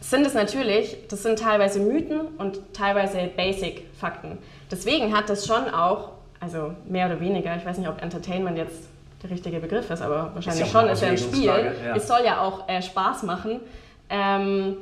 [0.00, 4.38] sind es natürlich, das sind teilweise Mythen und teilweise Basic-Fakten.
[4.70, 8.88] Deswegen hat das schon auch, also mehr oder weniger, ich weiß nicht, ob Entertainment jetzt
[9.22, 11.46] der richtige Begriff ist, aber wahrscheinlich ist schon, ist ja ein Spiel.
[11.46, 11.96] Ja.
[11.96, 13.60] Es soll ja auch äh, Spaß machen.
[14.08, 14.76] Ähm,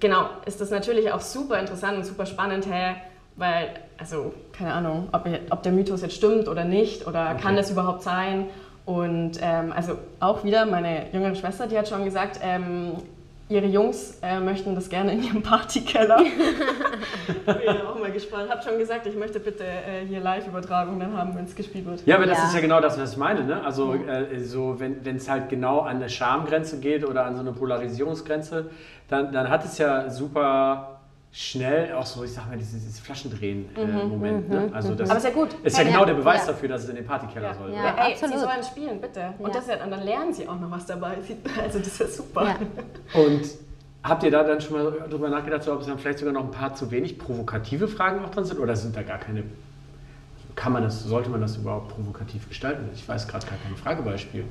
[0.00, 2.96] genau, ist das natürlich auch super interessant und super spannend, hey,
[3.36, 7.42] weil, also, keine Ahnung, ob, ob der Mythos jetzt stimmt oder nicht oder okay.
[7.42, 8.46] kann das überhaupt sein.
[8.84, 12.94] Und ähm, also auch wieder meine jüngere Schwester, die hat schon gesagt, ähm,
[13.50, 16.20] ihre Jungs äh, möchten das gerne in ihrem Partykeller.
[17.36, 18.48] ich bin auch mal gespannt.
[18.48, 22.06] Hab schon gesagt, ich möchte bitte äh, hier Live-Übertragung dann haben, wenn es gespielt wird.
[22.06, 22.44] Ja, aber das ja.
[22.44, 23.44] ist ja genau das, was ich meine.
[23.44, 23.62] Ne?
[23.64, 27.52] Also äh, so, wenn es halt genau an eine Schamgrenze geht oder an so eine
[27.52, 28.70] Polarisierungsgrenze,
[29.08, 30.99] dann, dann hat es ja super
[31.32, 34.50] schnell auch so, ich sag mal, dieses, dieses Flaschendrehen-Moment.
[34.50, 34.70] Äh, mhm, ne?
[34.72, 35.48] also das Aber ist ja gut.
[35.62, 36.52] Ist ja, ja genau der Beweis ja.
[36.52, 37.54] dafür, dass es in den Partykeller ja.
[37.54, 37.70] soll.
[37.70, 38.34] Ja, ja ey, absolut.
[38.34, 39.34] sie sollen spielen, bitte.
[39.38, 41.18] Und, das, und dann lernen sie auch noch was dabei.
[41.62, 42.56] Also das ist ja super.
[43.14, 43.42] Und
[44.02, 46.50] habt ihr da dann schon mal drüber nachgedacht, ob es dann vielleicht sogar noch ein
[46.50, 48.58] paar zu wenig provokative Fragen auch drin sind?
[48.58, 49.44] Oder sind da gar keine
[50.56, 52.88] kann man das, sollte man das überhaupt provokativ gestalten?
[52.92, 54.44] Ich weiß gerade gar kein Fragebeispiel.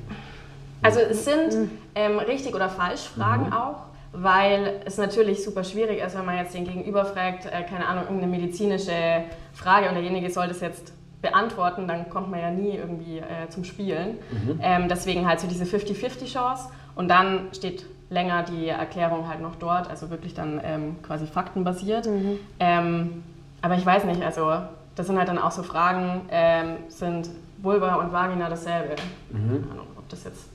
[0.82, 1.70] Also es sind mhm.
[1.94, 3.52] ähm, richtig oder falsch Fragen mhm.
[3.52, 7.86] auch weil es natürlich super schwierig ist, wenn man jetzt den Gegenüber fragt, äh, keine
[7.86, 10.92] Ahnung, irgendeine medizinische Frage und derjenige soll das jetzt
[11.22, 14.18] beantworten, dann kommt man ja nie irgendwie äh, zum Spielen.
[14.30, 14.60] Mhm.
[14.62, 19.88] Ähm, deswegen halt so diese 50-50-Chance und dann steht länger die Erklärung halt noch dort,
[19.88, 22.06] also wirklich dann ähm, quasi faktenbasiert.
[22.06, 22.38] Mhm.
[22.58, 23.22] Ähm,
[23.62, 24.50] aber ich weiß nicht, also
[24.96, 28.96] das sind halt dann auch so Fragen, ähm, sind Vulva und Vagina dasselbe?
[29.30, 29.70] Mhm.
[29.70, 30.48] Ahnung, ob das jetzt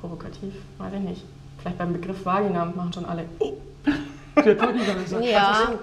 [0.00, 1.24] provokativ, weiß ich nicht.
[1.62, 3.24] Vielleicht beim Begriff Vagina machen schon alle.
[5.22, 5.74] ja,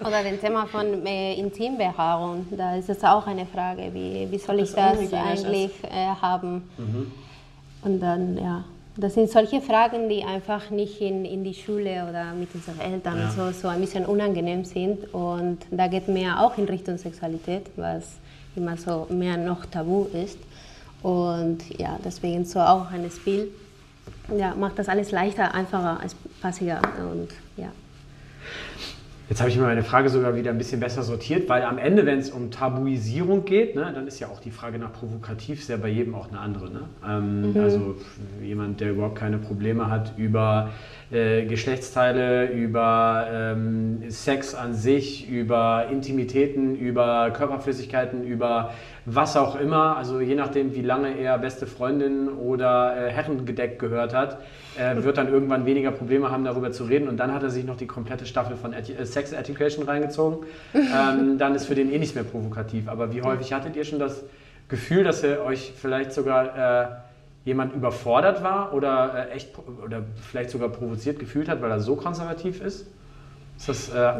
[0.00, 4.60] oder den Thema von äh, Intimbehaarung, da ist es auch eine Frage, wie, wie soll
[4.60, 6.68] ich das, das eigentlich äh, haben?
[6.78, 7.12] Mhm.
[7.82, 8.64] Und dann, ja,
[8.96, 13.18] das sind solche Fragen, die einfach nicht in, in die Schule oder mit unseren Eltern
[13.18, 13.30] ja.
[13.30, 15.12] so, so ein bisschen unangenehm sind.
[15.12, 18.16] Und da geht mehr auch in Richtung Sexualität, was
[18.56, 20.38] immer so mehr noch tabu ist.
[21.02, 23.48] Und ja, deswegen so auch ein Spiel
[24.36, 26.00] ja, macht das alles leichter, einfacher,
[26.38, 26.80] spaßiger
[27.12, 27.70] und ja.
[29.30, 32.04] Jetzt habe ich mir meine Frage sogar wieder ein bisschen besser sortiert, weil am Ende,
[32.04, 35.78] wenn es um Tabuisierung geht, ne, dann ist ja auch die Frage nach provokativ sehr
[35.78, 36.70] bei jedem auch eine andere.
[36.70, 36.80] Ne?
[37.08, 37.60] Ähm, mhm.
[37.60, 37.96] Also
[38.42, 40.72] jemand, der überhaupt keine Probleme hat über
[41.10, 48.74] äh, Geschlechtsteile, über ähm, Sex an sich, über Intimitäten, über Körperflüssigkeiten, über
[49.06, 54.14] was auch immer, also je nachdem, wie lange er beste Freundin oder äh, Herrengedeck gehört
[54.14, 54.38] hat,
[54.78, 57.08] äh, wird dann irgendwann weniger Probleme haben, darüber zu reden.
[57.08, 60.46] Und dann hat er sich noch die komplette Staffel von Eti äh, Sex Education reingezogen.
[60.94, 62.88] Ähm, dann ist für den eh nicht mehr provokativ.
[62.88, 64.22] Aber wie häufig hattet ihr schon das
[64.68, 66.86] Gefühl, dass er euch vielleicht sogar äh,
[67.44, 69.50] jemand überfordert war oder äh, echt
[69.84, 72.86] oder vielleicht sogar provoziert gefühlt hat, weil er so konservativ ist?
[73.56, 74.12] Ist das äh,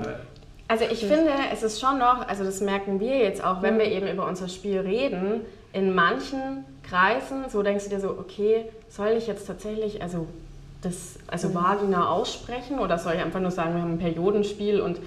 [0.69, 3.87] also ich finde, es ist schon noch, also das merken wir jetzt auch, wenn wir
[3.87, 9.11] eben über unser Spiel reden, in manchen Kreisen, so denkst du dir so, okay, soll
[9.19, 10.27] ich jetzt tatsächlich, also
[10.83, 11.55] das, also mhm.
[11.55, 14.99] Vagina aussprechen oder soll ich einfach nur sagen, wir haben ein Periodenspiel und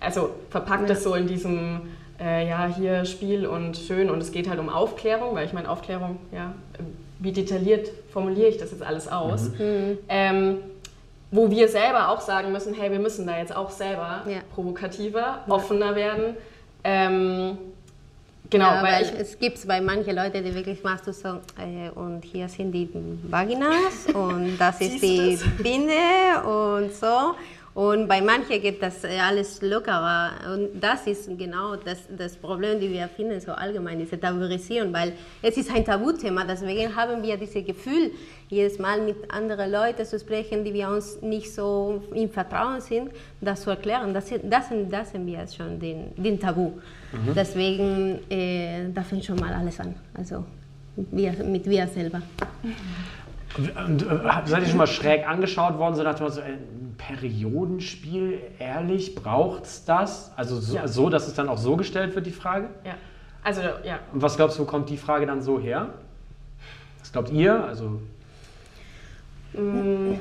[0.00, 0.88] also verpackt ja.
[0.88, 1.82] das so in diesem,
[2.20, 5.68] äh, ja, hier Spiel und schön und es geht halt um Aufklärung, weil ich meine,
[5.68, 6.54] Aufklärung, ja,
[7.18, 9.50] wie detailliert formuliere ich das jetzt alles aus?
[9.58, 9.98] Mhm.
[10.08, 10.58] Ähm,
[11.32, 14.40] wo wir selber auch sagen müssen, hey, wir müssen da jetzt auch selber ja.
[14.54, 16.36] provokativer, offener werden.
[16.84, 17.56] Ähm,
[18.50, 21.88] genau, ja, weil, weil es gibt bei manchen Leuten, die wirklich machst du so, äh,
[21.94, 22.88] und hier sind die
[23.28, 27.34] Vaginas und das ist die Binde und so.
[27.74, 30.32] Und bei manchen geht das äh, alles lockerer.
[30.52, 35.14] Und das ist genau das, das Problem, das wir finden, so allgemein, diese Tabuisierung, weil
[35.40, 36.44] es ist ein Tabuthema.
[36.44, 38.10] Deswegen haben wir dieses Gefühl,
[38.50, 43.10] jedes Mal mit anderen Leuten zu sprechen, die wir uns nicht so im Vertrauen sind,
[43.40, 44.12] das zu erklären.
[44.12, 46.72] Das, das, das sind wir schon den, den Tabu.
[47.12, 47.34] Mhm.
[47.34, 49.94] Deswegen, äh, da fängt schon mal alles an.
[50.12, 50.44] Also
[50.94, 52.20] wir, mit wir selber.
[53.58, 54.06] Und, äh,
[54.46, 59.14] seid ihr schon mal schräg angeschaut worden, so nach dem Motto, äh, ein Periodenspiel, ehrlich,
[59.14, 60.32] braucht es das?
[60.36, 60.88] Also so, Ja.
[60.88, 62.68] so, dass es dann auch so gestellt wird, die Frage?
[62.84, 62.94] Ja.
[63.44, 63.98] Also, ja.
[64.12, 65.88] Und was glaubst du, kommt die Frage dann so her?
[67.00, 67.64] Was glaubt ihr?
[67.64, 68.00] Also,
[69.54, 70.14] Mm,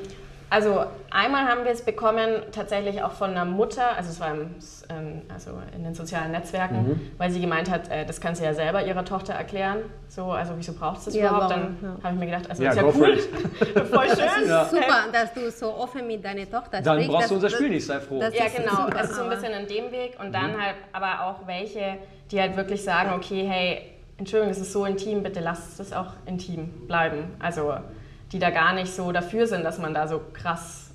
[0.53, 4.53] Also einmal haben wir es bekommen tatsächlich auch von einer Mutter, also es war im,
[4.89, 6.99] ähm, also in den sozialen Netzwerken, Mhm.
[7.17, 9.77] weil sie gemeint hat, äh, das kann sie ja selber ihrer Tochter erklären.
[10.09, 11.51] So, also wieso braucht es das Ja, überhaupt?
[11.51, 11.77] warum?
[11.81, 12.03] Dann Ja.
[12.03, 12.91] habe ich mir gedacht, also Ja, ist ja cool,
[13.93, 14.49] voll schön.
[14.49, 14.65] Ja.
[14.65, 17.09] Super, dass du so offen mit deiner Tochter dann sprichst.
[17.11, 18.19] brauchst du das- unser das- Spiel nicht, sei froh.
[18.19, 18.71] das- Ja, ist genau.
[18.75, 20.33] super, Es ist so ein bisschen in dem Weg und Mhm.
[20.33, 21.97] dann halt aber auch welche,
[22.29, 23.81] die halt wirklich sagen, okay, hey,
[24.17, 27.35] Entschuldigung, das ist so intim, bitte lasst es auch intim bleiben.
[27.39, 27.73] Also
[28.31, 30.89] die da gar nicht so dafür sind, dass man da so krass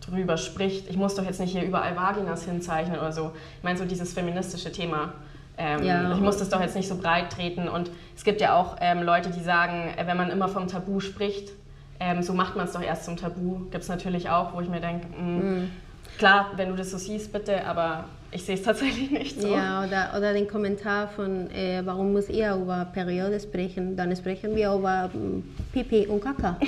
[0.00, 0.88] drüber spricht.
[0.90, 3.32] Ich muss doch jetzt nicht hier überall Vaginas hinzeichnen oder so.
[3.58, 5.12] Ich meine so dieses feministische Thema.
[5.56, 6.12] Ähm, Ja.
[6.12, 7.68] Ich muss das doch jetzt nicht so breit treten.
[7.68, 10.98] Und es gibt ja auch ähm, Leute, die sagen, äh, wenn man immer vom Tabu
[11.00, 11.50] spricht,
[12.00, 13.60] ähm, so macht man es doch erst zum Tabu.
[13.70, 15.70] Gibt es natürlich auch, wo ich mir denke, Mhm.
[16.18, 19.54] klar, wenn du das so siehst, bitte, aber ich sehe es tatsächlich nicht so.
[19.54, 23.96] Ja, oder, oder den Kommentar von, äh, warum muss ihr über Periode sprechen?
[23.96, 25.42] Dann sprechen wir über mm,
[25.72, 26.58] Pipi und Kaka.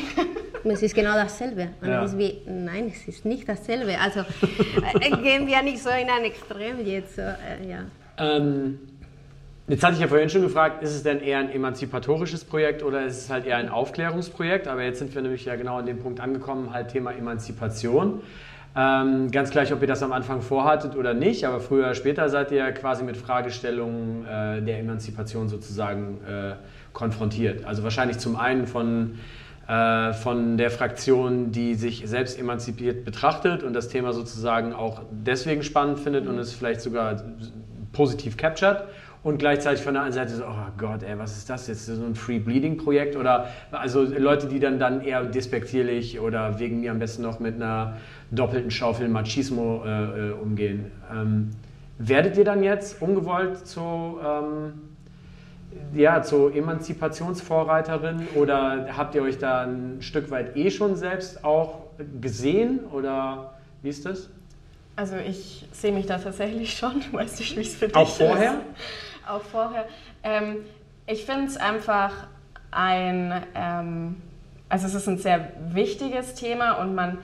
[0.66, 1.68] Es ist genau dasselbe.
[1.82, 2.02] Und Ja.
[2.02, 3.98] es ist wie, nein, es ist nicht dasselbe.
[4.00, 7.16] Also äh, gehen wir nicht so in ein Extrem jetzt.
[7.16, 7.80] So, äh, ja.
[8.16, 8.78] Ähm,
[9.68, 13.04] jetzt hatte ich ja vorhin schon gefragt, ist es denn eher ein emanzipatorisches Projekt oder
[13.04, 14.66] ist es halt eher ein Aufklärungsprojekt?
[14.66, 18.22] Aber jetzt sind wir nämlich ja genau an dem Punkt angekommen, halt Thema Emanzipation.
[18.76, 22.28] Ähm, ganz gleich, ob ihr das am Anfang vorhattet oder nicht, aber früher oder später
[22.28, 26.54] seid ihr quasi mit Fragestellungen äh, der Emanzipation sozusagen äh,
[26.92, 27.64] konfrontiert.
[27.64, 29.18] Also wahrscheinlich zum einen von
[29.66, 35.62] äh, von der Fraktion, die sich selbst emanzipiert betrachtet und das Thema sozusagen auch deswegen
[35.62, 37.22] spannend findet und es vielleicht sogar
[37.92, 38.84] positiv captured.
[39.24, 41.86] Und gleichzeitig von der anderen Seite so, oh Gott, ey, was ist das jetzt?
[41.86, 43.16] So ein Free Bleeding Projekt?
[43.16, 47.54] Oder also Leute, die dann, dann eher despektierlich oder wegen mir am besten noch mit
[47.54, 47.96] einer
[48.30, 50.92] doppelten Schaufel Machismo äh, äh, umgehen.
[51.10, 51.52] Ähm,
[51.96, 54.74] werdet ihr dann jetzt ungewollt zu ähm,
[55.94, 61.84] ja, zur Emanzipationsvorreiterin oder habt ihr euch da ein Stück weit eh schon selbst auch
[62.20, 64.28] gesehen oder wie ist das?
[64.96, 68.52] Also ich sehe mich da tatsächlich schon, weißt du, wie es für dich Auch vorher?
[68.52, 69.13] ist.
[69.28, 69.86] Auch vorher.
[70.22, 70.58] Ähm,
[71.06, 72.12] ich finde es einfach
[72.70, 74.22] ein, ähm,
[74.68, 77.18] also es ist ein sehr wichtiges Thema und man,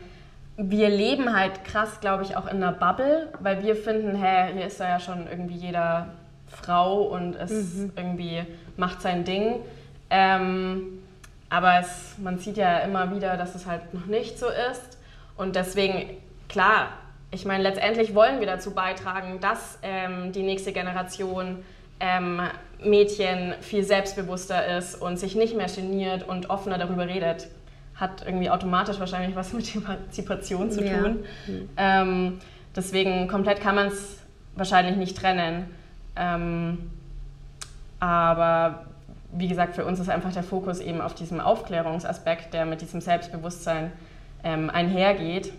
[0.57, 4.67] wir leben halt krass, glaube ich, auch in einer Bubble, weil wir finden, hä, hier
[4.67, 6.09] ist ja schon irgendwie jeder
[6.47, 8.43] Frau und es irgendwie
[8.77, 9.61] macht sein Ding.
[10.11, 11.03] Ähm,
[11.49, 14.99] aber es, man sieht ja immer wieder, dass es halt noch nicht so ist.
[15.37, 16.17] Und deswegen,
[16.49, 16.89] klar,
[17.31, 21.65] ich meine, letztendlich wollen wir dazu beitragen, dass ähm, die nächste Generation
[22.01, 22.41] ähm,
[22.83, 27.49] Mädchen viel selbstbewusster ist und sich nicht mehr geniert und offener darüber redet.
[27.95, 30.99] Hat irgendwie automatisch wahrscheinlich was mit Emanzipation zu Ja.
[31.03, 31.25] tun.
[31.77, 32.39] Ähm,
[32.75, 34.19] deswegen komplett kann man es
[34.57, 35.67] wahrscheinlich nicht trennen.
[36.17, 36.91] Ähm,
[37.99, 38.87] aber
[39.33, 43.01] wie gesagt, für uns ist einfach der Fokus eben auf diesem Aufklärungsaspekt, der mit diesem
[43.01, 43.93] Selbstbewusstsein
[44.43, 45.53] ähm, einhergeht.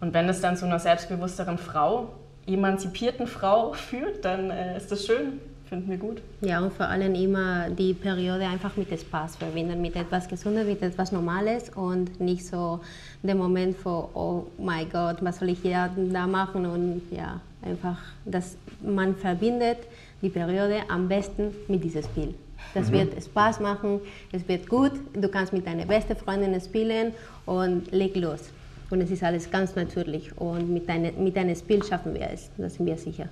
[0.00, 2.12] Und wenn es dann zu einer selbstbewussteren Frau,
[2.46, 6.20] emanzipierten Frau führt, dann äh, ist das schön, finden wir gut.
[6.40, 10.82] Ja, und vor allem immer die Periode einfach mit Spaß verbinden, mit etwas Gesundes, mit
[10.82, 12.80] etwas Normales und nicht so
[13.22, 16.66] der Moment von, oh mein Gott, was soll ich hier da machen?
[16.66, 19.78] Und ja, einfach, dass man verbindet
[20.20, 22.34] die Periode am besten mit diesem Spiel.
[22.74, 24.00] Das wird Spaß machen,
[24.32, 27.12] es wird gut, du kannst mit deiner besten Freundin spielen
[27.46, 28.50] und leg los.
[28.90, 32.50] Und es ist alles ganz natürlich und mit, deine, mit deinem Spiel schaffen wir es,
[32.58, 33.28] da sind wir sicher.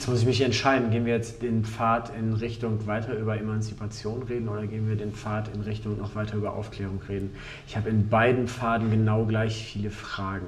[0.00, 4.22] Jetzt muss ich mich entscheiden, gehen wir jetzt den Pfad in Richtung weiter über Emanzipation
[4.22, 7.36] reden oder gehen wir den Pfad in Richtung noch weiter über Aufklärung reden?
[7.66, 10.46] Ich habe in beiden Pfaden genau gleich viele Fragen.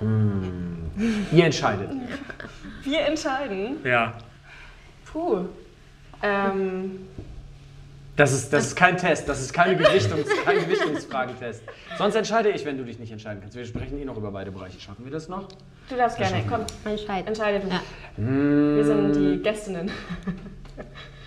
[0.00, 0.78] Hm.
[1.30, 1.90] Ihr entscheidet.
[2.82, 3.76] Wir entscheiden.
[3.84, 4.14] Ja.
[5.12, 5.44] Puh.
[6.24, 7.06] Ähm,
[8.16, 11.62] Das ist, das ist kein Test, das ist keine Gewichtungs, kein Gewichtungsfragentest.
[11.98, 13.56] Sonst entscheide ich, wenn du dich nicht entscheiden kannst.
[13.56, 14.80] Wir sprechen eh noch über beide Bereiche.
[14.80, 15.48] Schaffen wir das noch?
[15.88, 17.28] du darfst gerne, komm, Entscheiden.
[17.28, 17.68] entscheide du.
[17.68, 17.80] Ja.
[18.76, 19.90] Wir sind die Gästinnen.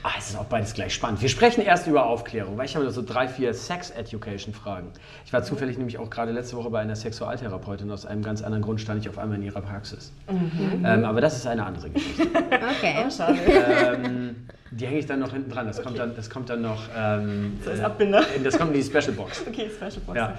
[0.02, 1.22] Ah, es ist auch beides gleich spannend.
[1.22, 4.88] Wir sprechen erst über Aufklärung, weil ich habe so drei, vier Sex-Education-Fragen.
[5.26, 7.92] Ich war zufällig nämlich auch gerade letzte Woche bei einer Sexualtherapeutin.
[7.92, 10.14] Aus einem ganz anderen Grund stand ich auf einmal in ihrer Praxis.
[10.30, 12.28] Ähm, aber das ist eine andere Geschichte.
[12.80, 12.96] Okay.
[13.06, 13.38] Oh, schade.
[13.46, 14.36] ähm,
[14.72, 15.66] die hänge ich dann noch hinten dran.
[15.68, 16.84] Das, kommt, dann, das kommt dann noch.
[16.96, 18.24] Ähm, So als äh, Abbinder.
[18.44, 19.44] Das kommt in die Special Box.
[19.48, 20.18] Okay, Special Box.
[20.18, 20.34] Ja.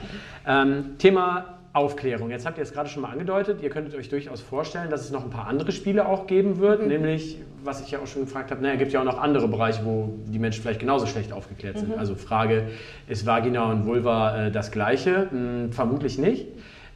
[0.46, 2.30] Ähm, Thema Aufklärung.
[2.30, 5.12] Jetzt habt ihr es gerade schon mal angedeutet, ihr könntet euch durchaus vorstellen, dass es
[5.12, 6.88] noch ein paar andere Spiele auch geben wird, mhm.
[6.88, 9.84] nämlich, was ich ja auch schon gefragt habe, naja, gibt ja auch noch andere Bereiche,
[9.84, 11.90] wo die Menschen vielleicht genauso schlecht aufgeklärt sind.
[11.90, 11.98] Mhm.
[11.98, 12.70] Also Frage,
[13.06, 15.30] ist Vagina und Vulva äh, das gleiche?
[15.30, 16.48] Hm, vermutlich nicht.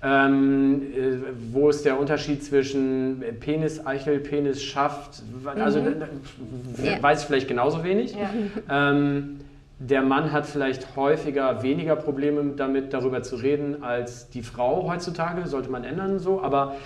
[0.02, 1.18] Ähm, äh,
[1.52, 5.22] wo ist der Unterschied zwischen Penis, Eichel, Penis, Schaft?
[5.56, 5.94] Also mhm.
[6.82, 7.00] ja.
[7.00, 8.14] weiß ich vielleicht genauso wenig.
[8.14, 8.90] Ja.
[8.90, 9.38] Ähm,
[9.78, 15.46] der Mann hat vielleicht häufiger weniger Probleme damit, darüber zu reden, als die Frau heutzutage.
[15.46, 16.42] Sollte man ändern so.
[16.42, 16.76] Aber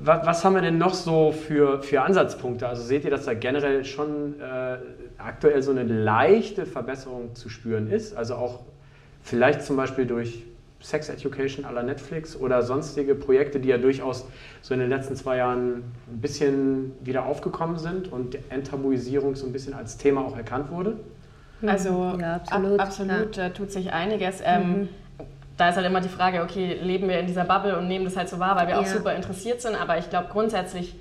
[0.00, 2.66] was, was haben wir denn noch so für, für Ansatzpunkte?
[2.66, 4.78] Also seht ihr, dass da generell schon äh,
[5.18, 8.16] aktuell so eine leichte Verbesserung zu spüren ist?
[8.16, 8.60] Also auch
[9.22, 10.44] vielleicht zum Beispiel durch
[10.80, 14.26] Sex Education aller Netflix oder sonstige Projekte, die ja durchaus
[14.62, 19.52] so in den letzten zwei Jahren ein bisschen wieder aufgekommen sind und Enttabuisierung so ein
[19.52, 20.96] bisschen als Thema auch erkannt wurde?
[21.66, 23.48] Also ja, absolut, ab, absolut ja.
[23.50, 24.42] tut sich einiges.
[24.44, 24.88] Ähm, mhm.
[25.56, 28.16] Da ist halt immer die Frage, okay, leben wir in dieser Bubble und nehmen das
[28.16, 28.80] halt so wahr, weil wir ja.
[28.80, 30.94] auch super interessiert sind, aber ich glaube grundsätzlich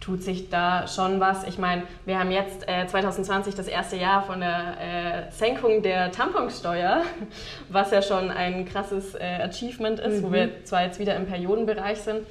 [0.00, 1.44] tut sich da schon was.
[1.44, 6.10] Ich meine, wir haben jetzt äh, 2020 das erste Jahr von der äh, Senkung der
[6.10, 7.02] Tamponsteuer,
[7.68, 10.26] was ja schon ein krasses äh, Achievement ist, mhm.
[10.26, 12.26] wo wir zwar jetzt wieder im Periodenbereich sind,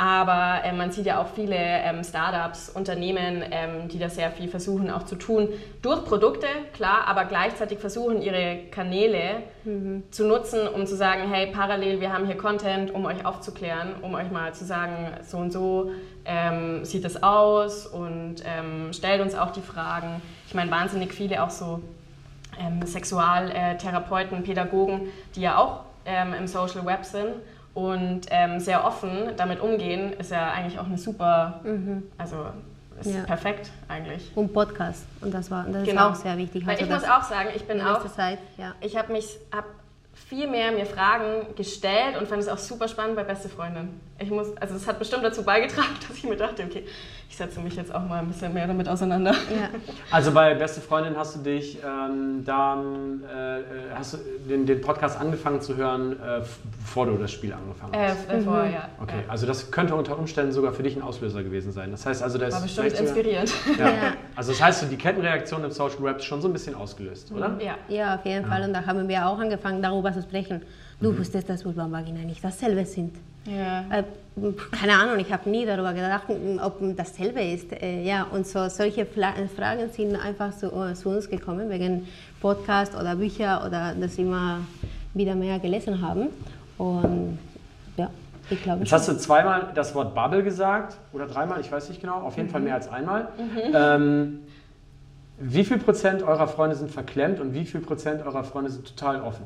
[0.00, 4.48] aber äh, man sieht ja auch viele ähm, Startups, Unternehmen, ähm, die da sehr viel
[4.48, 5.50] versuchen auch zu tun,
[5.82, 10.04] durch Produkte, klar, aber gleichzeitig versuchen, ihre Kanäle mhm.
[10.10, 14.14] zu nutzen, um zu sagen, hey, parallel, wir haben hier Content, um euch aufzuklären, um
[14.14, 15.90] euch mal zu sagen, so und so
[16.24, 20.22] ähm, sieht es aus und ähm, stellt uns auch die Fragen.
[20.46, 21.82] Ich meine, wahnsinnig viele auch so
[22.58, 27.34] ähm, Sexualtherapeuten, Pädagogen, die ja auch ähm, im Social Web sind
[27.74, 32.04] und ähm, sehr offen damit umgehen, ist ja eigentlich auch eine super, mhm.
[32.18, 32.46] also
[33.00, 33.22] ist ja.
[33.22, 34.30] perfekt eigentlich.
[34.34, 36.10] Und Podcast und das war das genau.
[36.10, 36.66] ist auch sehr wichtig.
[36.66, 38.74] Weil also ich muss auch sagen, ich bin auch, Zeit, ja.
[38.80, 39.64] ich habe mich hab
[40.28, 44.00] viel mehr mir Fragen gestellt und fand es auch super spannend bei Beste Freundin.
[44.18, 46.84] Ich muss, also es hat bestimmt dazu beigetragen, dass ich mir dachte, okay,
[47.30, 49.30] ich setze mich jetzt auch mal ein bisschen mehr damit auseinander.
[49.30, 49.68] Ja.
[50.10, 55.20] Also bei Beste Freundin hast du dich ähm, da, äh, hast du den, den, Podcast
[55.20, 56.42] angefangen zu hören, äh,
[56.80, 58.28] bevor du das Spiel angefangen hast?
[58.28, 58.72] Äh, davor, mhm.
[58.72, 58.88] ja.
[59.00, 61.92] Okay, also das könnte unter Umständen sogar für dich ein Auslöser gewesen sein.
[61.92, 63.52] Das heißt also, das war bestimmt inspirierend.
[63.78, 63.86] Ja.
[63.86, 63.94] ja.
[64.34, 67.56] Also das heißt, die Kettenreaktion im Social Web ist schon so ein bisschen ausgelöst, oder?
[67.62, 68.64] Ja, ja auf jeden Fall.
[68.64, 70.62] Und da haben wir auch angefangen, darüber zu sprechen.
[71.00, 71.18] Du mhm.
[71.18, 73.14] wusstest, dass Vulva und Vagina nicht dasselbe sind.
[73.46, 73.84] Ja.
[73.90, 74.04] Äh,
[74.70, 76.24] keine Ahnung, ich habe nie darüber gedacht,
[76.62, 77.72] ob dasselbe ist.
[77.72, 82.06] Äh, ja, und so solche Fragen sind einfach zu, äh, zu uns gekommen wegen
[82.40, 84.60] Podcast oder Bücher oder dass wir immer
[85.14, 86.28] wieder mehr gelesen haben.
[86.78, 87.38] Und
[87.96, 88.08] ja,
[88.48, 88.80] ich glaube.
[88.80, 92.36] Jetzt hast du zweimal das Wort Bubble gesagt oder dreimal, ich weiß nicht genau, auf
[92.36, 92.52] jeden mhm.
[92.52, 93.28] Fall mehr als einmal.
[93.36, 93.74] Mhm.
[93.74, 94.38] Ähm,
[95.38, 99.22] wie viel Prozent eurer Freunde sind verklemmt und wie viel Prozent eurer Freunde sind total
[99.22, 99.44] offen?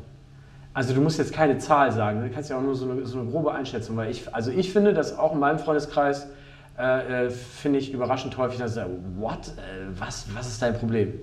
[0.75, 3.21] Also du musst jetzt keine Zahl sagen, du kannst ja auch nur so eine, so
[3.21, 6.29] eine grobe Einschätzung, weil ich, also ich finde, dass auch in meinem Freundeskreis
[6.77, 10.77] äh, äh finde ich überraschend häufig, dass ich sage, what, äh, was, was ist dein
[10.77, 11.15] Problem?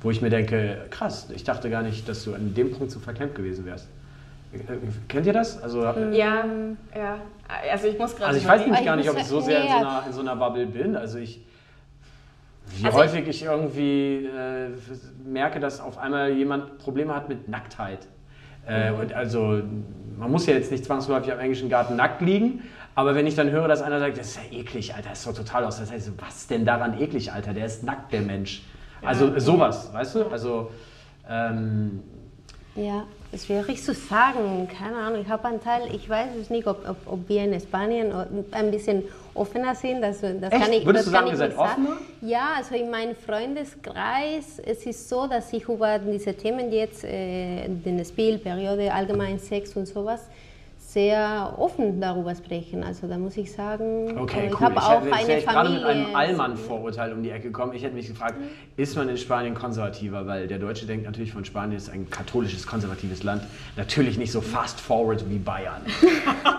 [0.00, 2.98] Wo ich mir denke, krass, ich dachte gar nicht, dass du an dem Punkt so
[2.98, 3.88] verklemmt gewesen wärst.
[4.52, 4.58] Äh,
[5.06, 5.62] kennt ihr das?
[5.62, 6.44] Also, ja,
[6.96, 7.18] ja.
[7.70, 8.28] Also ich muss gerade.
[8.28, 10.20] Also ich weiß nämlich gar nicht, ob ich so sehr in so einer, in so
[10.20, 10.96] einer Bubble bin.
[10.96, 11.44] Also ich.
[12.76, 14.68] Wie also häufig ich irgendwie äh,
[15.24, 18.06] merke, dass auf einmal jemand Probleme hat mit Nacktheit.
[18.68, 19.60] Äh, und also
[20.18, 22.62] man muss ja jetzt nicht zwangsläufig am englischen Garten nackt liegen,
[22.94, 25.26] aber wenn ich dann höre, dass einer sagt, das ist ja eklig, Alter, das ist
[25.26, 25.78] doch total aus.
[25.78, 27.54] Das heißt, was denn daran eklig, Alter?
[27.54, 28.62] Der ist nackt, der Mensch.
[29.02, 29.40] Also ja.
[29.40, 30.24] sowas, weißt du?
[30.26, 30.70] Also
[31.28, 32.02] ähm,
[32.74, 34.68] ja, ist schwierig zu sagen.
[34.76, 35.20] Keine Ahnung.
[35.20, 38.12] Ich habe einen Teil, ich weiß es nicht, ob, ob, ob wir in Spanien
[38.50, 39.04] ein bisschen
[39.38, 40.00] offener sind.
[40.02, 40.62] Das, das Echt?
[40.62, 41.96] kann ich, Würdest das du sagen, ihr seid offener?
[42.20, 47.68] Ja, also in meinem Freundeskreis, es ist so, dass ich über diese Themen jetzt, äh,
[47.68, 50.22] den Spielperiode, allgemein Sex und sowas,
[50.98, 52.82] sehr offen darüber sprechen.
[52.82, 54.66] Also da muss ich sagen, okay, ich cool.
[54.66, 55.42] habe auch ich eine Familie.
[55.42, 57.72] gerade mit einem Allmann-Vorurteil um die Ecke gekommen.
[57.72, 58.46] Ich hätte mich gefragt, mhm.
[58.76, 60.26] ist man in Spanien konservativer?
[60.26, 63.44] Weil der Deutsche denkt natürlich von Spanien ist ein katholisches, konservatives Land.
[63.76, 65.82] Natürlich nicht so fast forward wie Bayern.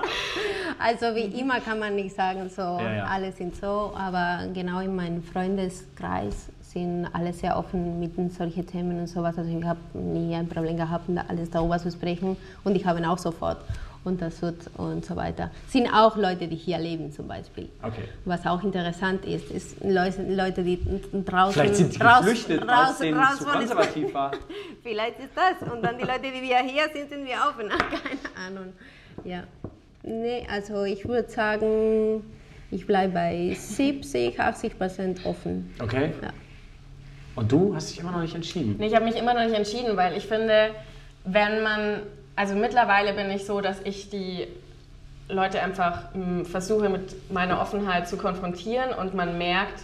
[0.79, 3.03] also wie immer kann man nicht sagen, so ja, ja.
[3.07, 9.01] alle sind so, aber genau in meinem Freundeskreis sind alle sehr offen mit solchen Themen
[9.01, 9.37] und sowas.
[9.37, 13.05] Also ich habe nie ein Problem gehabt, alles darüber zu sprechen und ich habe ihn
[13.05, 13.57] auch sofort
[14.03, 15.51] untersucht und so weiter.
[15.67, 17.69] Sind auch Leute, die hier leben zum Beispiel.
[17.81, 18.03] Okay.
[18.25, 20.79] Was auch interessant ist, ist Leute, Leute die
[21.25, 21.53] draußen...
[21.53, 24.31] Vielleicht sind sie raus, geflüchtet, raus, weil es zu konservativ war.
[24.83, 25.71] Vielleicht ist das.
[25.71, 27.69] Und dann die Leute, die wir hier sind, sind wir offen.
[27.69, 28.73] Keine Ahnung.
[29.23, 29.43] Ja.
[30.03, 32.23] Nee, also ich würde sagen,
[32.71, 35.73] ich bleibe bei 70, 80 Prozent offen.
[35.81, 36.13] Okay.
[36.21, 36.29] Ja.
[37.35, 38.75] Und du hast dich immer noch nicht entschieden?
[38.77, 40.71] Nee, ich habe mich immer noch nicht entschieden, weil ich finde,
[41.25, 42.01] wenn man
[42.39, 44.47] also mittlerweile bin ich so, dass ich die
[45.27, 49.81] Leute einfach mh, versuche mit meiner Offenheit zu konfrontieren und man merkt,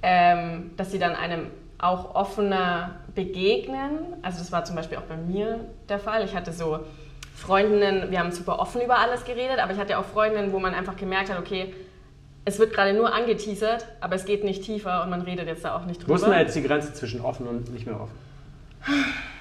[0.00, 3.98] ähm, dass sie dann einem auch offener begegnen.
[4.22, 6.24] Also das war zum Beispiel auch bei mir der Fall.
[6.24, 6.80] Ich hatte so
[7.34, 10.72] Freundinnen, wir haben super offen über alles geredet, aber ich hatte auch Freundinnen, wo man
[10.72, 11.74] einfach gemerkt hat, okay,
[12.46, 15.76] es wird gerade nur angeteasert, aber es geht nicht tiefer und man redet jetzt da
[15.76, 16.12] auch nicht drüber.
[16.12, 18.14] Wo ist denn jetzt die Grenze zwischen offen und nicht mehr offen?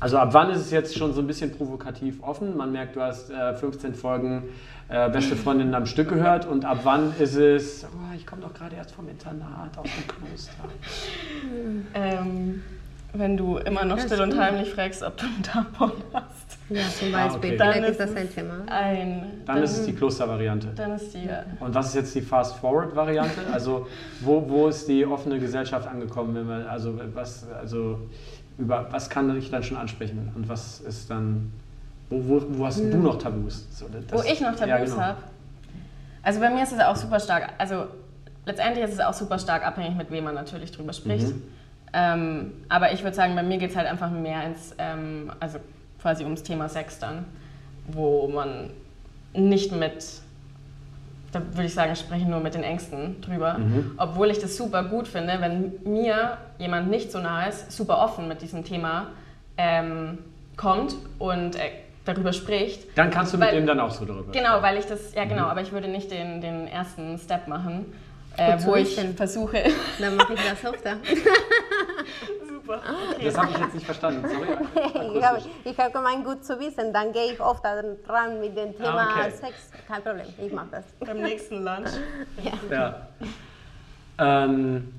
[0.00, 2.56] Also ab wann ist es jetzt schon so ein bisschen provokativ offen?
[2.56, 4.44] Man merkt, du hast äh, 15 Folgen
[4.88, 8.54] äh, Beste Freundinnen am Stück gehört und ab wann ist es, oh, ich komme doch
[8.54, 10.52] gerade erst vom Internat aus dem Kloster.
[11.94, 12.62] Ähm,
[13.14, 16.58] wenn du immer noch still und heimlich fragst, ob du einen Tampon hast.
[16.68, 17.50] Ja, zum Ah, Beispiel.
[17.50, 17.56] okay.
[17.56, 18.54] Dann Vielleicht ist das ein Thema.
[18.66, 20.68] Ein, Dann ist es die Klostervariante.
[20.76, 21.42] Dann ist die, ja.
[21.60, 23.40] Und was ist jetzt die Fast-Forward-Variante?
[23.50, 23.86] Also
[24.20, 26.34] wo, wo ist die offene Gesellschaft angekommen?
[26.34, 27.98] Wenn man, also was, also
[28.58, 31.52] über was kann ich dann schon ansprechen und was ist dann,
[32.10, 33.66] wo, wo, wo hast du noch Tabus?
[33.70, 34.96] So, das- Wo ich noch Tabus ja, genau.
[34.96, 35.22] habe.
[36.22, 37.86] Also bei mir ist es auch super stark, also
[38.44, 41.28] letztendlich ist es auch super stark abhängig, mit wem man natürlich drüber spricht.
[41.28, 41.42] Mhm.
[41.92, 45.58] Ähm, aber ich würde sagen, bei mir geht es halt einfach mehr ins, ähm, also
[46.02, 47.24] quasi ums Thema Sex dann,
[47.86, 48.70] wo man
[49.32, 50.04] nicht mit,
[51.32, 53.58] da würde ich sagen, sprechen nur mit den Ängsten drüber.
[53.58, 53.92] Mhm.
[53.98, 58.28] Obwohl ich das super gut finde, wenn mir jemand nicht so nah ist, super offen
[58.28, 59.08] mit diesem Thema
[59.56, 60.18] ähm,
[60.56, 61.70] kommt und äh,
[62.04, 62.96] darüber spricht.
[62.96, 64.62] Dann kannst du mit Weil- dem dann auch so darüber Genau, sprechen.
[64.62, 65.28] weil ich das, ja Mhm.
[65.30, 67.84] genau, aber ich würde nicht den, den ersten Step machen,
[68.38, 69.14] äh, wo ich wissen.
[69.16, 69.64] versuche.
[70.00, 70.96] Dann mache ich das öfter.
[72.68, 72.82] Super.
[73.24, 75.16] Das habe ich jetzt nicht verstanden, sorry.
[75.16, 76.92] ich habe ich hab gemeint, gut zu wissen.
[76.92, 79.30] Dann gehe ich oft ran mit dem Thema Ah, okay.
[79.30, 79.70] Sex.
[79.86, 80.84] Kein Problem, ich mache das.
[81.00, 81.90] Beim nächsten Lunch.
[82.70, 83.08] Ja.
[84.18, 84.92] Ähm,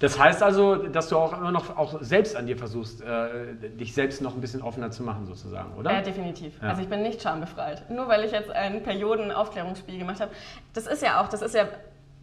[0.00, 3.94] das heißt also, dass du auch immer noch auch selbst an dir versuchst, äh, dich
[3.94, 5.92] selbst noch ein bisschen offener zu machen, sozusagen, oder?
[5.92, 6.60] Ja, definitiv.
[6.60, 6.70] Ja.
[6.70, 7.88] Also ich bin nicht schambefreit.
[7.90, 10.32] Nur weil ich jetzt ein Periodenaufklärungsspiel gemacht habe.
[10.74, 11.68] Das ist ja auch, das ist ja,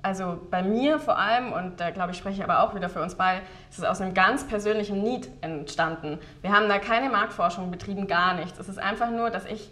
[0.06, 3.02] also bei mir vor allem, und da glaube ich, spreche ich aber auch wieder für
[3.02, 3.42] uns beide,
[3.72, 6.20] ist es aus einem ganz persönlichen Need entstanden.
[6.44, 8.60] Wir haben da keine Marktforschung betrieben, gar nichts.
[8.60, 9.72] Es ist einfach nur, dass ich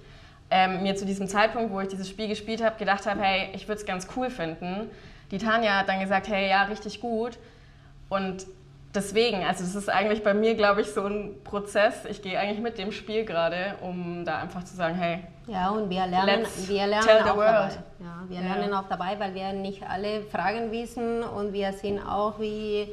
[0.49, 3.67] ähm, mir zu diesem Zeitpunkt, wo ich dieses Spiel gespielt habe, gedacht habe, hey, ich
[3.67, 4.89] würde es ganz cool finden.
[5.29, 7.37] Die Tanja hat dann gesagt, hey, ja, richtig gut.
[8.09, 8.47] Und
[8.95, 12.05] deswegen, also das ist eigentlich bei mir, glaube ich, so ein Prozess.
[12.05, 15.89] Ich gehe eigentlich mit dem Spiel gerade, um da einfach zu sagen, hey, Ja, und
[15.89, 17.49] wir lernen, Let's wir lernen tell the auch world.
[17.49, 17.73] dabei.
[17.99, 18.55] Ja, wir Ja.
[18.55, 22.87] lernen auch dabei, weil wir nicht alle Fragen wissen und wir sind auch wie...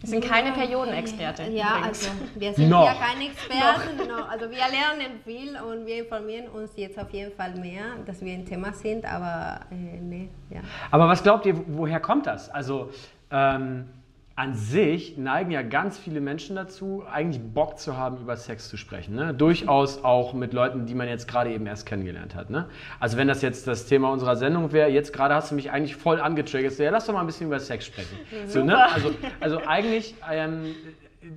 [0.00, 1.44] wir sind keine Periodenexperte.
[1.44, 2.06] Ja, übrigens.
[2.06, 2.84] also wir sind Noch.
[2.84, 4.22] ja keine Experten, genau.
[4.24, 8.34] Also wir lernen viel und wir informieren uns jetzt auf jeden Fall mehr, dass wir
[8.34, 10.60] ein Thema sind, aber äh, nee, ja.
[10.90, 12.50] Aber was glaubt ihr, woher kommt das?
[12.50, 12.90] Also
[13.30, 13.88] ähm,
[14.36, 18.76] an sich neigen ja ganz viele Menschen dazu, eigentlich Bock zu haben, über Sex zu
[18.76, 19.14] sprechen.
[19.14, 19.32] Ne?
[19.32, 22.50] Durchaus auch mit Leuten, die man jetzt gerade eben erst kennengelernt hat.
[22.50, 22.66] Ne?
[22.98, 25.94] Also wenn das jetzt das Thema unserer Sendung wäre, jetzt gerade hast du mich eigentlich
[25.94, 26.72] voll angetriggert.
[26.72, 28.18] So, Ja, lass doch mal ein bisschen über Sex sprechen.
[28.48, 28.92] So, ne?
[28.92, 30.74] also, also eigentlich ähm,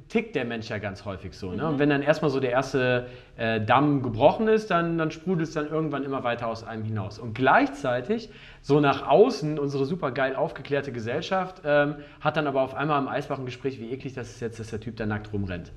[0.09, 1.51] tickt der Mensch ja ganz häufig so.
[1.51, 1.67] Ne?
[1.67, 3.07] Und wenn dann erstmal so der erste
[3.37, 7.19] äh, Damm gebrochen ist, dann, dann sprudelt es dann irgendwann immer weiter aus einem hinaus.
[7.19, 8.29] Und gleichzeitig,
[8.61, 13.07] so nach außen, unsere super geil aufgeklärte Gesellschaft ähm, hat dann aber auf einmal im
[13.07, 15.71] Eisbach ein Gespräch, wie eklig das ist jetzt, dass der Typ da nackt rumrennt.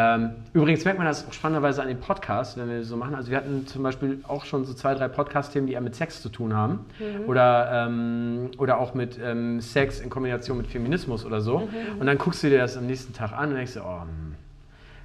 [0.00, 3.16] Ähm, übrigens merkt man das auch spannenderweise an den Podcasts, wenn wir so machen.
[3.16, 6.22] Also wir hatten zum Beispiel auch schon so zwei, drei Podcast-Themen, die eher mit Sex
[6.22, 6.86] zu tun haben.
[7.26, 11.68] Oder, ähm, oder auch mit ähm, Sex in Kombination mit Feminismus oder so.
[11.98, 14.36] Und dann guckst du dir das am nächsten Tag an und denkst dir, oh, hm,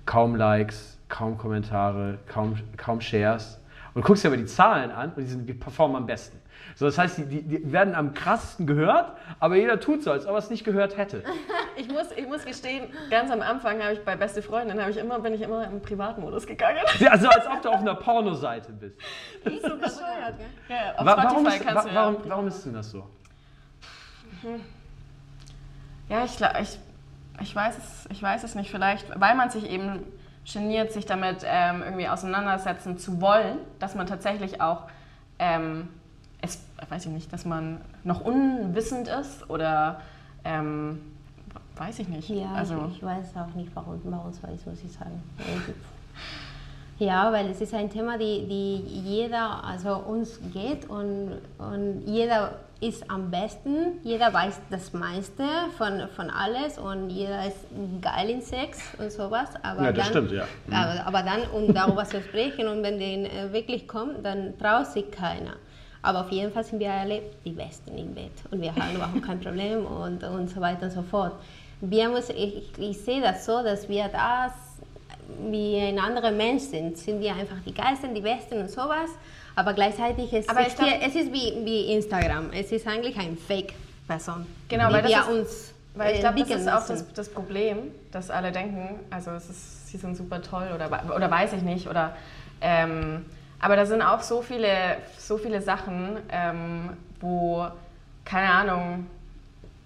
[0.05, 3.59] kaum Likes, kaum Kommentare, kaum, kaum Shares.
[3.95, 6.37] Und du guckst dir aber die Zahlen an und die, sind, die performen am besten.
[6.75, 10.31] So, das heißt, die, die, werden am krassesten gehört, aber jeder tut so, als ob
[10.31, 11.23] er es nicht gehört hätte.
[11.75, 14.97] Ich muss, ich muss gestehen, ganz am Anfang habe ich bei Beste Freundin, habe ich
[14.97, 16.77] immer, bin ich immer im Privatmodus gegangen.
[16.99, 18.95] Ja, Also als ob du auf einer Pornoseite bist.
[19.43, 20.47] Das ist so bescheuert, gell?
[20.69, 23.09] Ja, auf Wa- Spotify warum, kannst ja- warum, warum ist denn das so?
[26.09, 26.79] Ja, ich, ich,
[27.41, 28.69] ich, weiß es, ich weiß es nicht.
[28.69, 30.03] Vielleicht, weil man sich eben
[30.51, 34.83] geniert, sich damit ähm, irgendwie auseinandersetzen zu wollen, dass man tatsächlich auch,
[35.39, 35.89] ähm,
[36.89, 40.01] weiß ich nicht, dass man noch unwissend ist oder
[40.43, 41.01] ähm,
[41.75, 42.29] weiß ich nicht.
[42.29, 45.21] Ja, also, ich, ich weiß auch nicht, warum, warum so ist, muss ich sagen.
[46.99, 52.59] Ja, weil es ist ein Thema, die, die jeder, also uns geht und, und jeder
[52.79, 55.43] ist am besten, jeder weiß das meiste
[55.77, 57.57] von, von alles und jeder ist
[58.01, 59.49] geil in Sex und sowas.
[59.63, 60.45] Aber Ja, das dann, stimmt, ja.
[60.67, 60.73] Mhm.
[60.73, 64.87] Aber, aber dann, um darüber zu sprechen und wenn den äh, wirklich kommt, dann traut
[64.87, 65.55] sich keiner.
[66.03, 69.23] Aber auf jeden Fall sind wir alle die Besten im Bett und wir haben überhaupt
[69.23, 71.33] kein Problem und, und so weiter und so fort.
[71.81, 74.51] Wir müssen, ich, ich sehe das so, dass wir das
[75.49, 76.97] wie ein anderer Mensch sind.
[76.97, 79.09] Sind wir einfach die Geilsten, die Besten und sowas.
[79.55, 82.51] Aber gleichzeitig ist Aber ich es, glaub- es ist wie, wie Instagram.
[82.53, 84.45] Es ist eigentlich ein Fake-Person.
[84.67, 87.77] Genau, weil das wir ist- uns Weil ich glaube, das ist auch das, das Problem,
[88.11, 91.87] dass alle denken, also es ist, sie sind super toll oder, oder weiß ich nicht.
[91.87, 92.15] Oder,
[92.61, 93.25] ähm,
[93.63, 97.65] aber da sind auch so viele, so viele Sachen, ähm, wo,
[98.25, 99.07] keine Ahnung,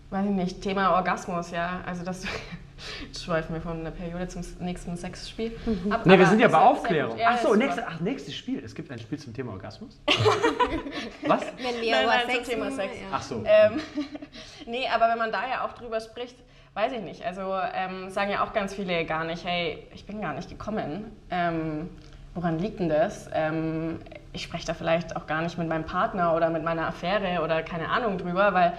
[0.09, 1.81] weiß ich nicht, Thema Orgasmus, ja.
[1.85, 2.23] Also das
[3.23, 5.55] schweifen wir von der Periode zum nächsten Sexspiel.
[5.91, 7.19] Ab, Ne, wir sind ja bei Aufklärung.
[7.19, 8.63] Ja, Ach so, nächste, ach, nächstes Spiel.
[8.65, 9.99] Es gibt ein Spiel zum Thema Orgasmus.
[11.27, 11.41] Was?
[11.57, 12.95] Wenn wir Nein, nein, zum Sex Thema reden, Sex.
[12.95, 13.07] ja.
[13.11, 13.43] Ach so.
[13.45, 13.79] Ähm,
[14.65, 16.35] nee, aber wenn man da ja auch drüber spricht,
[16.73, 17.23] weiß ich nicht.
[17.23, 21.11] Also ähm, sagen ja auch ganz viele gar nicht, hey, ich bin gar nicht gekommen.
[21.29, 21.89] Ähm,
[22.37, 23.29] woran liegt denn das?
[23.33, 23.99] Ähm,
[24.31, 27.63] ich spreche da vielleicht auch gar nicht mit meinem Partner oder mit meiner Affäre oder
[27.63, 28.73] keine Ahnung drüber, weil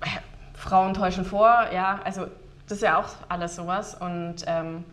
[0.00, 0.06] äh,
[0.54, 2.26] Frauen täuschen vor, ja, also
[2.68, 3.94] das ist ja auch alles sowas.
[3.94, 4.84] Und ähm,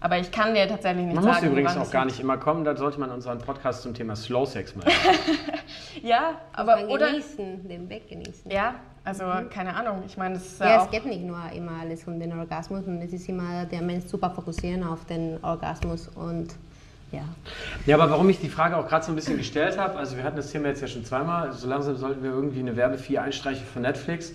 [0.00, 1.36] aber ich kann dir tatsächlich nicht Man sagen.
[1.36, 2.64] muss übrigens auch es gar nicht immer kommen.
[2.64, 4.90] Da sollte man unseren Podcast zum Thema Slow Sex machen.
[6.02, 8.50] Ja, Aber aber oder genießen, den Weg genießen.
[8.50, 8.74] ja,
[9.04, 10.02] also keine Ahnung.
[10.06, 12.86] Ich meine, ist ja, Ja, auch es geht nicht nur immer alles um den Orgasmus
[12.86, 16.48] und es ist immer der Mensch super fokussieren auf den Orgasmus und
[17.12, 17.22] ja.
[17.86, 20.24] Ja, aber warum ich die Frage auch gerade so ein bisschen gestellt habe, also wir
[20.24, 23.66] hatten das Thema jetzt ja schon zweimal, so langsam sollten wir irgendwie eine Werbefee einstreichen
[23.66, 24.32] von Netflix.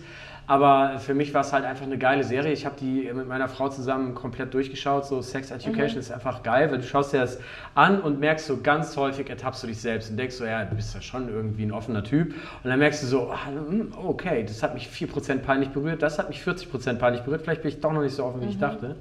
[0.48, 2.54] Aber für mich war es halt einfach eine geile Serie.
[2.54, 5.08] Ich habe die mit meiner Frau zusammen komplett durchgeschaut.
[5.08, 7.40] So Sex Education ist einfach geil, weil du schaust dir das
[7.74, 10.76] an und merkst so ganz häufig ertappst du dich selbst und denkst so, ja, du
[10.76, 12.36] bist ja schon irgendwie ein offener Typ.
[12.64, 16.20] Und dann merkst du so, ah, hm, okay, das hat mich 4% peinlich berührt, das
[16.20, 17.42] hat mich 40% peinlich berührt.
[17.42, 18.96] Vielleicht bin ich doch noch nicht so offen, wie ich dachte.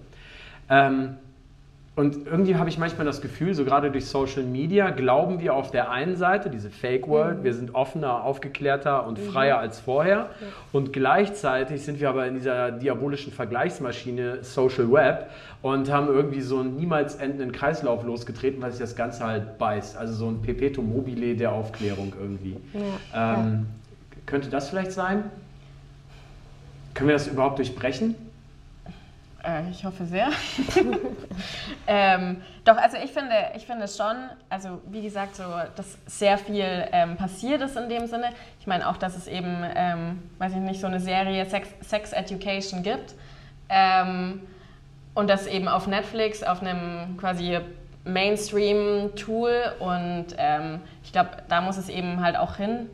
[0.70, 1.18] Ähm,
[1.96, 5.70] und irgendwie habe ich manchmal das Gefühl, so gerade durch Social Media, glauben wir auf
[5.70, 10.30] der einen Seite, diese Fake World, wir sind offener, aufgeklärter und freier als vorher.
[10.72, 15.30] Und gleichzeitig sind wir aber in dieser diabolischen Vergleichsmaschine Social Web
[15.62, 19.96] und haben irgendwie so einen niemals endenden Kreislauf losgetreten, weil sich das Ganze halt beißt.
[19.96, 22.56] Also so ein Perpetuum mobile der Aufklärung irgendwie.
[23.14, 23.66] Ja, Ähm,
[24.26, 25.24] Könnte das vielleicht sein?
[26.94, 28.16] Können wir das überhaupt durchbrechen?
[29.44, 30.28] Äh, ich hoffe sehr.
[31.86, 34.16] ähm, doch, also ich finde, ich finde schon,
[34.48, 35.44] also wie gesagt, so,
[35.76, 38.30] dass sehr viel ähm, passiert ist in dem Sinne.
[38.60, 42.12] Ich meine auch, dass es eben, ähm, weiß ich nicht, so eine Serie Sex, Sex
[42.12, 43.14] Education gibt.
[43.68, 44.42] Ähm,
[45.14, 47.58] und das eben auf Netflix, auf einem quasi
[48.04, 49.74] Mainstream-Tool.
[49.78, 52.88] Und ähm, ich glaube, da muss es eben halt auch hin.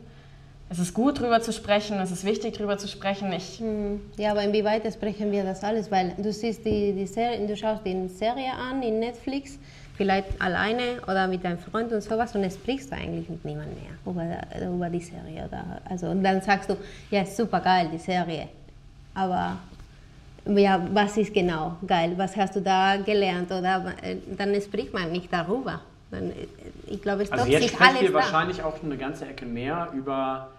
[0.71, 3.29] Es ist gut, drüber zu sprechen, es ist wichtig, drüber zu sprechen.
[3.33, 5.91] Ich, Hm, Ja, aber inwieweit sprechen wir das alles?
[5.91, 9.59] Weil du siehst die, die Serie, du schaust die Serie an in Netflix,
[9.97, 13.75] vielleicht alleine oder mit deinem Freund und sowas und es sprichst du eigentlich mit niemandem
[13.83, 13.91] mehr
[14.61, 15.43] über, über die Serie.
[15.45, 16.77] Oder, also, und dann sagst du,
[17.11, 18.47] ja, ist super geil, die Serie.
[19.13, 19.57] Aber
[20.45, 22.13] ja, was ist genau geil?
[22.15, 23.51] Was hast du da gelernt?
[23.51, 25.81] Oder äh, dann spricht man nicht darüber.
[26.09, 26.47] Dann, äh,
[26.87, 28.15] ich glaube, es Also doch jetzt sich sprechen alles wir da.
[28.15, 30.49] wahrscheinlich auch eine ganze Ecke mehr über,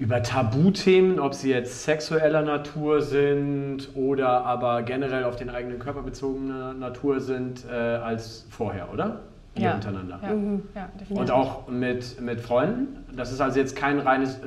[0.00, 6.00] über Tabuthemen, ob sie jetzt sexueller Natur sind oder aber generell auf den eigenen Körper
[6.00, 9.20] bezogene Natur sind, äh, als vorher, oder?
[9.56, 9.74] Ja.
[9.74, 10.18] untereinander.
[10.22, 11.18] ja, ja, definitiv.
[11.18, 13.04] Und auch mit, mit Freunden.
[13.14, 14.40] Das ist also jetzt kein reines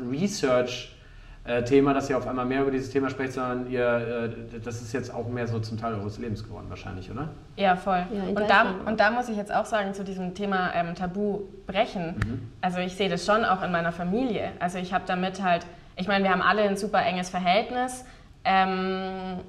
[1.46, 4.94] Research-Thema, dass ihr auf einmal mehr über dieses Thema sprecht, sondern ihr, äh, das ist
[4.94, 7.30] jetzt auch mehr so zum Teil eures Lebens geworden wahrscheinlich, oder?
[7.58, 8.06] Ja, voll.
[8.14, 11.42] Ja, und, da, und da muss ich jetzt auch sagen, zu diesem Thema ähm, Tabu
[11.68, 12.16] brechen.
[12.16, 12.50] Mhm.
[12.62, 14.52] Also ich sehe das schon auch in meiner Familie.
[14.60, 15.66] Also ich habe damit halt,
[15.96, 18.06] ich meine, wir haben alle ein super enges Verhältnis.
[18.46, 19.40] Ähm,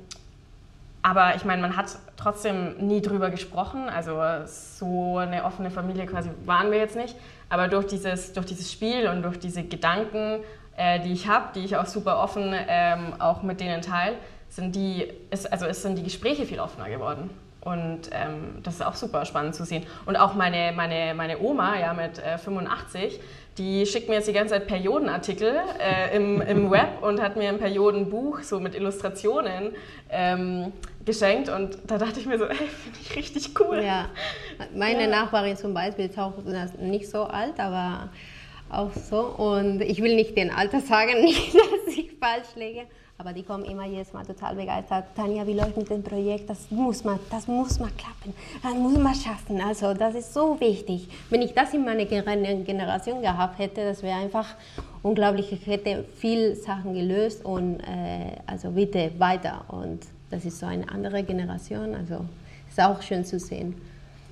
[1.02, 3.88] aber ich meine, man hat trotzdem nie drüber gesprochen.
[3.88, 7.14] Also so eine offene Familie quasi waren wir jetzt nicht.
[7.50, 10.40] Aber durch dieses, durch dieses Spiel und durch diese Gedanken,
[10.76, 14.16] äh, die ich habe, die ich auch super offen ähm, auch mit denen teile,
[14.48, 17.30] sind die, ist, also es sind die Gespräche viel offener geworden.
[17.60, 19.84] Und ähm, das ist auch super spannend zu sehen.
[20.04, 23.18] Und auch meine, meine, meine Oma, ja, mit äh, 85,
[23.56, 27.48] die schickt mir jetzt die ganze Zeit Periodenartikel äh, im, im Web und hat mir
[27.48, 29.72] ein Periodenbuch so mit Illustrationen
[30.10, 30.72] ähm,
[31.06, 31.48] geschenkt.
[31.48, 33.82] Und da dachte ich mir so, ey, finde ich richtig cool.
[33.82, 34.06] Ja,
[34.74, 35.08] meine Ja.
[35.08, 36.34] Nachbarin zum Beispiel ist auch
[36.78, 38.10] nicht so alt, aber
[38.70, 39.20] auch so.
[39.20, 41.54] Und ich will nicht den Alter sagen, nicht,
[41.86, 42.82] dass ich falsch liege.
[43.16, 45.04] Aber die kommen immer jedes Mal total begeistert.
[45.14, 46.50] Tanja, wie läuft mit dem Projekt?
[46.50, 48.34] Das muss man, das muss mal klappen.
[48.60, 49.60] Das muss man schaffen.
[49.60, 51.08] Also das ist so wichtig.
[51.30, 54.56] Wenn ich das in meiner Gener- Generation gehabt hätte, das wäre einfach
[55.04, 55.52] unglaublich.
[55.52, 59.64] Ich hätte viel Sachen gelöst und äh, also bitte weiter.
[59.68, 60.00] Und
[60.30, 61.94] das ist so eine andere Generation.
[61.94, 62.24] Also
[62.68, 63.80] ist auch schön zu sehen.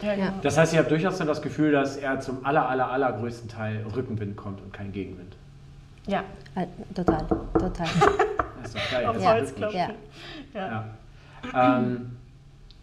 [0.03, 0.32] Ja, genau.
[0.42, 3.84] Das heißt, ihr habt durchaus dann das Gefühl, dass er zum aller, aller, allergrößten Teil
[3.94, 5.36] Rückenwind kommt und kein Gegenwind.
[6.07, 6.24] ja.
[6.55, 7.86] Äh, Total, total.
[8.62, 9.07] Das ist doch geil.
[9.07, 9.78] Auf das ist Holz klopfen.
[9.78, 9.90] ja.
[10.55, 10.84] Ja.
[11.53, 11.78] Ja.
[11.78, 12.12] Ähm,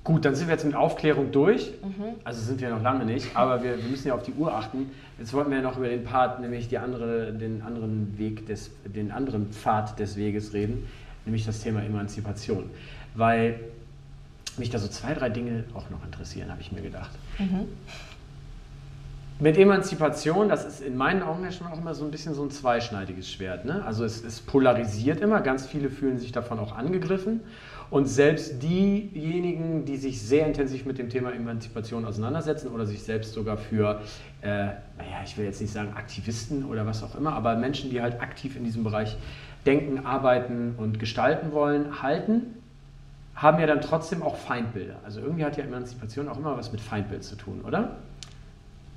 [0.09, 1.73] Gut, dann sind wir jetzt mit Aufklärung durch.
[1.83, 2.15] Mhm.
[2.23, 4.89] Also sind wir noch lange nicht, aber wir, wir, müssen ja auf die Uhr achten.
[5.19, 8.71] Jetzt wollten wir ja noch über den Part, nämlich die andere, den anderen Weg des,
[8.85, 10.87] den anderen Pfad des Weges reden,
[11.25, 12.69] nämlich das Thema Emanzipation.
[13.13, 13.59] Weil
[14.57, 17.11] mich da so zwei, drei Dinge auch noch interessieren, habe ich mir gedacht.
[17.37, 17.67] Mhm.
[19.41, 22.43] Mit Emanzipation, das ist in meinen Augen ja schon auch immer so ein bisschen so
[22.43, 23.63] ein zweischneidiges Schwert.
[23.63, 23.83] Ne?
[23.85, 27.39] Also es, es polarisiert immer, ganz viele fühlen sich davon auch angegriffen.
[27.89, 33.33] Und selbst diejenigen, die sich sehr intensiv mit dem Thema Emanzipation auseinandersetzen oder sich selbst
[33.33, 34.01] sogar für,
[34.41, 38.01] äh, naja, ich will jetzt nicht sagen Aktivisten oder was auch immer, aber Menschen, die
[38.01, 39.17] halt aktiv in diesem Bereich
[39.65, 42.58] denken, arbeiten und gestalten wollen, halten,
[43.41, 44.95] haben ja dann trotzdem auch Feindbilder.
[45.03, 47.95] Also irgendwie hat ja Emanzipation auch immer was mit Feindbild zu tun, oder?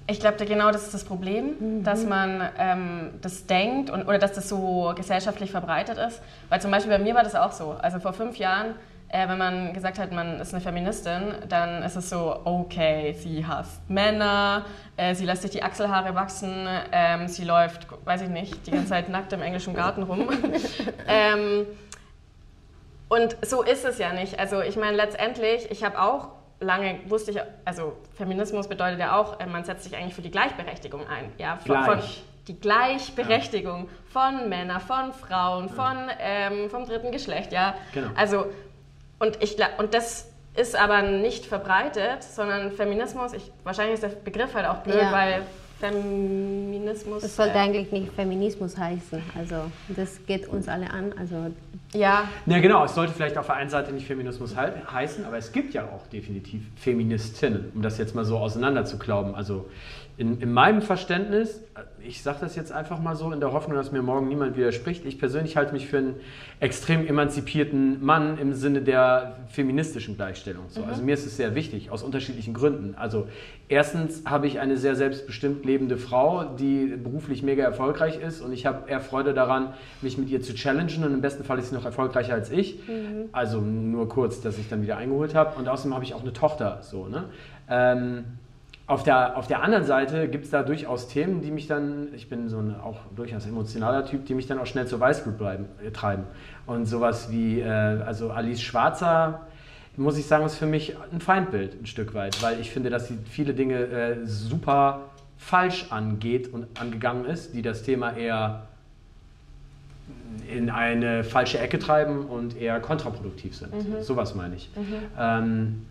[0.09, 1.85] Ich glaube, genau das ist das Problem, mhm.
[1.85, 6.21] dass man ähm, das denkt und, oder dass das so gesellschaftlich verbreitet ist.
[6.49, 7.77] Weil zum Beispiel bei mir war das auch so.
[7.81, 8.75] Also vor fünf Jahren,
[9.09, 13.47] äh, wenn man gesagt hat, man ist eine Feministin, dann ist es so, okay, sie
[13.47, 14.65] hasst Männer,
[14.97, 18.89] äh, sie lässt sich die Achselhaare wachsen, ähm, sie läuft, weiß ich nicht, die ganze
[18.89, 20.29] Zeit nackt im englischen Garten rum.
[21.07, 21.65] ähm,
[23.13, 24.39] und so ist es ja nicht.
[24.39, 29.39] Also ich meine, letztendlich, ich habe auch lange wusste ich, also Feminismus bedeutet ja auch,
[29.39, 31.31] äh, man setzt sich eigentlich für die Gleichberechtigung ein.
[31.37, 31.99] Ja, von, von
[32.49, 33.89] die Gleichberechtigung ja.
[34.11, 37.53] von Männern, von Frauen, von, ähm, vom dritten Geschlecht.
[37.53, 38.09] Ja, genau.
[38.17, 38.47] also
[39.19, 43.35] und ich und das ist aber nicht verbreitet, sondern Feminismus.
[43.35, 45.13] Ich, wahrscheinlich ist der Begriff halt auch blöd, ja.
[45.13, 45.43] weil
[45.83, 47.25] Feminismus.
[47.25, 49.21] Es sollte äh, eigentlich nicht Feminismus heißen.
[49.37, 49.57] Also
[49.89, 51.13] das geht uns alle an.
[51.19, 51.51] Also
[51.93, 52.29] ja.
[52.47, 52.85] Ja, genau.
[52.85, 56.07] Es sollte vielleicht auf der einen Seite nicht Feminismus heißen, aber es gibt ja auch
[56.07, 59.35] definitiv Feministinnen, um das jetzt mal so auseinander zu glauben.
[59.35, 59.69] Also
[60.19, 61.63] in, in meinem Verständnis,
[62.01, 65.07] ich sage das jetzt einfach mal so in der Hoffnung, dass mir morgen niemand widerspricht,
[65.07, 66.17] ich persönlich halte mich für einen
[66.61, 70.65] extrem emanzipierten Mann im Sinne der feministischen Gleichstellung.
[70.69, 70.83] So.
[70.83, 70.89] Mhm.
[70.89, 72.95] Also mir ist es sehr wichtig, aus unterschiedlichen Gründen.
[72.95, 73.27] Also
[73.69, 78.67] erstens habe ich eine sehr selbstbestimmt lebende Frau, die beruflich mega erfolgreich ist und ich
[78.67, 81.75] habe eher Freude daran, mich mit ihr zu challengen und im besten Fall ist sie
[81.75, 82.87] noch erfolgreicher als ich.
[82.87, 83.31] Mhm.
[83.33, 85.59] Also nur kurz, dass ich dann wieder eingeholt habe.
[85.59, 86.81] Und außerdem habe ich auch eine Tochter.
[86.83, 87.25] So, ne?
[87.69, 88.25] Ähm,
[88.87, 92.29] auf der, auf der anderen Seite gibt es da durchaus Themen, die mich dann, ich
[92.29, 95.67] bin so ein auch durchaus emotionaler Typ, die mich dann auch schnell zur Weißglut bleiben,
[95.85, 96.25] äh, treiben.
[96.67, 99.47] Und sowas wie, äh, also Alice Schwarzer,
[99.97, 103.09] muss ich sagen, ist für mich ein Feindbild ein Stück weit, weil ich finde, dass
[103.09, 105.03] sie viele Dinge äh, super
[105.39, 108.63] falsch angeht und angegangen ist, die das Thema eher
[110.51, 113.73] in eine falsche Ecke treiben und eher kontraproduktiv sind.
[113.75, 114.03] Mhm.
[114.03, 114.71] Sowas meine ich.
[114.75, 114.95] Mhm.
[115.19, 115.87] Ähm,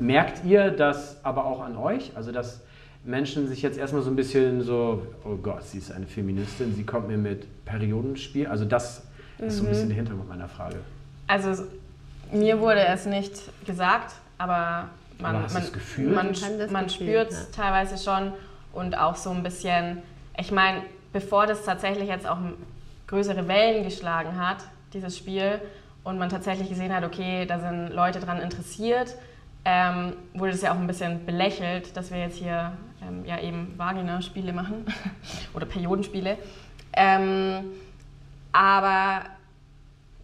[0.00, 2.12] Merkt ihr das aber auch an euch?
[2.14, 2.60] Also, dass
[3.04, 6.84] Menschen sich jetzt erstmal so ein bisschen so, oh Gott, sie ist eine Feministin, sie
[6.84, 8.46] kommt mir mit Periodenspiel.
[8.46, 9.02] Also, das
[9.38, 9.46] mhm.
[9.46, 10.76] ist so ein bisschen der Hintergrund meiner Frage.
[11.26, 11.64] Also,
[12.32, 13.34] mir wurde es nicht
[13.66, 14.88] gesagt, aber
[15.20, 16.14] man, aber man, Gefühl?
[16.14, 16.34] man,
[16.70, 17.62] man spürt es ja.
[17.62, 18.32] teilweise schon
[18.72, 19.98] und auch so ein bisschen,
[20.38, 20.82] ich meine,
[21.12, 22.38] bevor das tatsächlich jetzt auch
[23.06, 24.58] größere Wellen geschlagen hat,
[24.92, 25.60] dieses Spiel,
[26.04, 29.16] und man tatsächlich gesehen hat, okay, da sind Leute dran interessiert,
[29.64, 33.74] ähm, wurde das ja auch ein bisschen belächelt, dass wir jetzt hier ähm, ja eben
[33.76, 34.86] Vagina-Spiele machen
[35.54, 36.38] oder Periodenspiele.
[36.92, 37.64] Ähm,
[38.52, 39.24] aber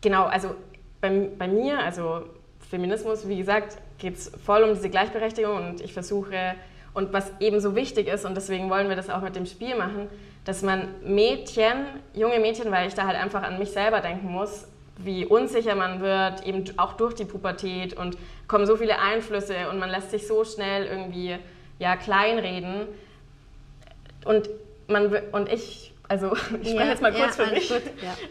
[0.01, 0.55] genau, also
[1.01, 2.23] bei, bei mir, also
[2.71, 6.55] Feminismus, wie gesagt, geht es voll um diese Gleichberechtigung und ich versuche,
[6.95, 9.77] und was eben so wichtig ist, und deswegen wollen wir das auch mit dem Spiel
[9.77, 10.09] machen,
[10.45, 14.67] dass man Mädchen, junge Mädchen, weil ich da halt einfach an mich selber denken muss,
[14.99, 18.17] wie unsicher man wird, eben auch durch die Pubertät und
[18.49, 21.39] kommen so viele Einflüsse und man lässt sich so schnell irgendwie
[21.79, 22.87] ja, kleinreden.
[24.25, 24.49] Und,
[24.89, 27.71] man, und ich, also ich spreche ja, jetzt mal kurz ja, für mich.
[27.71, 27.79] Ja.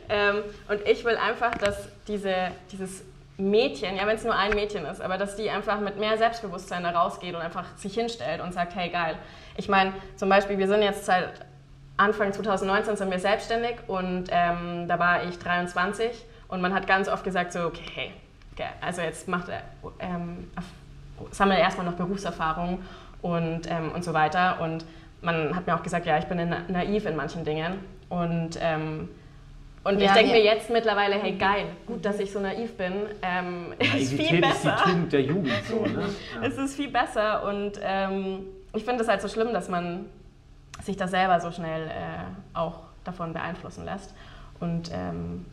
[0.09, 3.03] Ähm, und ich will einfach, dass diese, dieses
[3.37, 6.83] Mädchen, ja, wenn es nur ein Mädchen ist, aber dass die einfach mit mehr Selbstbewusstsein
[6.83, 9.17] da rausgeht und einfach sich hinstellt und sagt, hey geil.
[9.57, 11.31] Ich meine, zum Beispiel, wir sind jetzt seit
[11.97, 16.11] Anfang 2019 sind wir selbstständig und ähm, da war ich 23
[16.49, 18.11] und man hat ganz oft gesagt so, okay, okay
[18.81, 19.63] also jetzt macht er,
[19.99, 20.49] ähm,
[21.31, 22.79] sammelt erstmal noch Berufserfahrung
[23.21, 24.61] und, ähm, und so weiter.
[24.61, 24.85] Und
[25.21, 27.79] man hat mir auch gesagt, ja, ich bin naiv in manchen Dingen.
[28.09, 29.09] Und, ähm,
[29.83, 30.37] und ja, ich denke ja.
[30.37, 32.93] mir jetzt mittlerweile, hey geil, gut, dass ich so naiv bin.
[33.21, 34.75] Ähm, ist viel besser.
[34.75, 35.53] ist die Tugend der Jugend.
[35.67, 36.09] So, ne?
[36.41, 36.47] Ja.
[36.47, 40.05] es ist viel besser und ähm, ich finde es halt so schlimm, dass man
[40.83, 44.13] sich da selber so schnell äh, auch davon beeinflussen lässt.
[44.59, 45.45] Und ähm,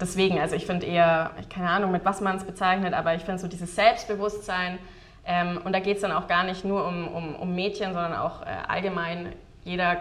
[0.00, 3.40] deswegen, also ich finde eher, keine Ahnung, mit was man es bezeichnet, aber ich finde
[3.40, 4.78] so dieses Selbstbewusstsein,
[5.26, 8.14] ähm, und da geht es dann auch gar nicht nur um, um, um Mädchen, sondern
[8.14, 9.32] auch äh, allgemein,
[9.64, 9.98] jeder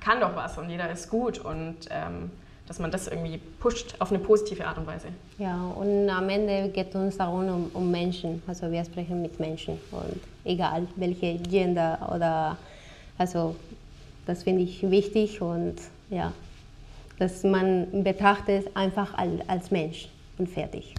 [0.00, 2.30] kann doch was und jeder ist gut und ähm,
[2.66, 5.08] dass man das irgendwie pusht auf eine positive Art und Weise.
[5.38, 8.42] Ja, und am Ende geht es uns darum, um, um Menschen.
[8.46, 12.56] Also wir sprechen mit Menschen und egal welche Gender oder
[13.18, 13.56] also
[14.24, 15.76] das finde ich wichtig und
[16.10, 16.32] ja,
[17.20, 20.08] dass man betrachtet einfach als, als Mensch
[20.38, 20.94] und fertig.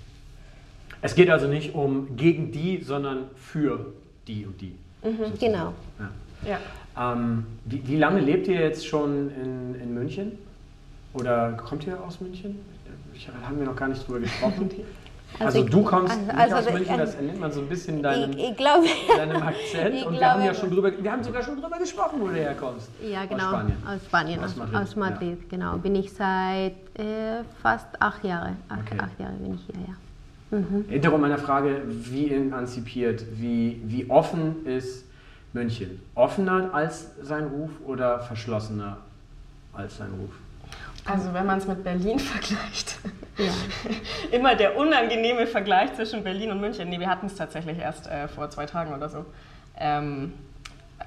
[1.02, 3.88] Es geht also nicht um gegen die, sondern für
[4.28, 4.76] die und die.
[5.04, 5.74] Mhm, genau.
[6.46, 6.60] Ja.
[6.96, 7.14] ja.
[7.14, 10.34] Ähm, wie, wie, lange lebt ihr jetzt schon in, in München?
[11.14, 12.60] Oder kommt ihr aus München?
[13.16, 14.70] Ich, haben wir noch gar nicht drüber gesprochen.
[15.40, 18.04] Also, also du kommst also, nicht also, aus München, das entnimmt man so ein bisschen
[18.04, 18.84] deinem, ich, ich glaub,
[19.16, 20.06] deinem Akzent.
[20.06, 22.36] und glaube, wir haben ja schon drüber, wir haben sogar schon drüber gesprochen, wo du
[22.36, 22.90] herkommst.
[23.02, 23.46] Ja, genau.
[23.46, 23.78] Aus Spanien.
[23.86, 25.48] Aus Spanien, aus Madrid, aus Madrid ja.
[25.50, 25.78] genau.
[25.78, 28.58] Bin ich seit äh, fast acht Jahren.
[28.70, 29.00] Acht, okay.
[29.00, 29.96] acht Jahre bin ich hier, ja.
[30.52, 30.86] Mhm.
[30.90, 35.06] Hintergrund meiner Frage, wie emanzipiert, wie, wie offen ist
[35.54, 36.02] München?
[36.14, 38.98] Offener als sein Ruf oder verschlossener
[39.74, 40.32] als sein Ruf?
[41.06, 43.00] Also wenn man es mit Berlin vergleicht,
[43.38, 43.52] ja.
[44.32, 46.90] immer der unangenehme Vergleich zwischen Berlin und München.
[46.90, 49.26] Nee, wir hatten es tatsächlich erst äh, vor zwei Tagen oder so,
[49.78, 50.34] ähm,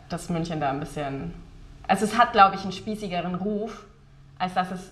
[0.09, 1.34] dass München da ein bisschen,
[1.86, 3.84] also es hat, glaube ich, einen spießigeren Ruf,
[4.38, 4.90] als dass es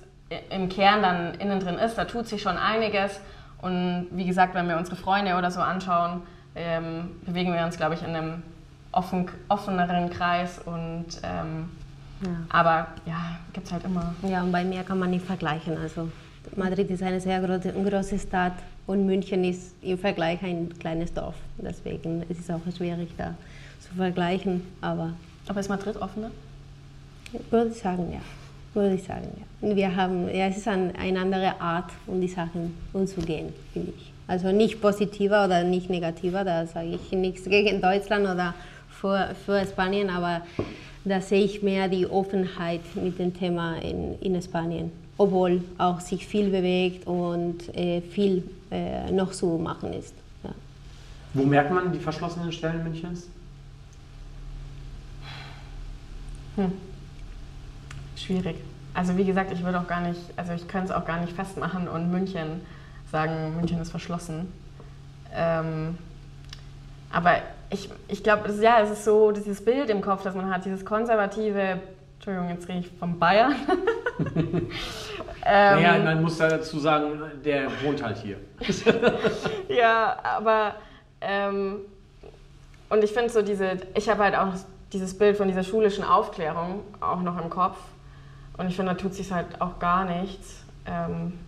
[0.51, 1.97] im Kern dann innen drin ist.
[1.97, 3.21] Da tut sich schon einiges
[3.61, 6.23] und wie gesagt, wenn wir unsere Freunde oder so anschauen,
[6.55, 8.43] ähm, bewegen wir uns, glaube ich, in einem
[8.93, 11.71] offen, offeneren Kreis und ähm,
[12.23, 12.37] ja.
[12.49, 14.15] Aber ja, gibt es halt immer.
[14.23, 15.77] Ja, und bei mir kann man nicht vergleichen.
[15.77, 16.09] Also
[16.57, 18.55] Madrid ist eine sehr große, große Stadt
[18.87, 21.35] und München ist im Vergleich ein kleines Dorf.
[21.59, 23.35] Deswegen ist es auch schwierig da
[23.81, 24.63] zu vergleichen.
[24.81, 25.13] Aber,
[25.49, 26.31] aber ist Madrid offener?
[27.51, 28.21] Würde ich sagen, ja.
[28.75, 29.29] Würde ich sagen,
[29.61, 29.77] ja.
[29.77, 34.13] Wir haben, ja, es ist ein, eine andere Art, um die Sachen umzugehen, finde ich.
[34.27, 38.55] Also nicht positiver oder nicht negativer, da sage ich nichts gegen Deutschland oder
[38.89, 40.43] für, für Spanien, aber
[41.05, 46.27] da sehe ich mehr die Offenheit mit dem Thema in, in Spanien, obwohl auch sich
[46.27, 50.15] viel bewegt und äh, viel äh, noch zu machen ist.
[50.45, 50.51] Ja.
[51.35, 53.29] Wo merkt man die verschlossenen Stellen Münchens?
[56.57, 56.73] Hm.
[58.17, 58.57] Schwierig.
[58.95, 61.33] Also wie gesagt, ich würde auch gar nicht, also ich könnte es auch gar nicht
[61.33, 62.61] festmachen und München
[63.11, 64.53] sagen, München ist verschlossen.
[65.35, 65.97] Ähm,
[67.11, 67.39] aber
[67.73, 70.85] ich, ich glaube, ja, es ist so dieses Bild im Kopf, das man hat, dieses
[70.85, 71.81] konservative,
[72.17, 73.55] Entschuldigung, jetzt rede ich vom Bayern.
[74.37, 74.69] ähm,
[75.45, 78.37] naja, man muss dazu sagen, der wohnt halt hier.
[79.69, 80.75] ja, aber
[81.21, 81.81] ähm,
[82.91, 84.53] und ich finde so diese, ich habe halt auch
[84.93, 87.79] dieses Bild von dieser schulischen Aufklärung auch noch im Kopf
[88.59, 90.63] und ich finde, da tut sich halt auch gar nichts.
[90.85, 91.39] Ähm,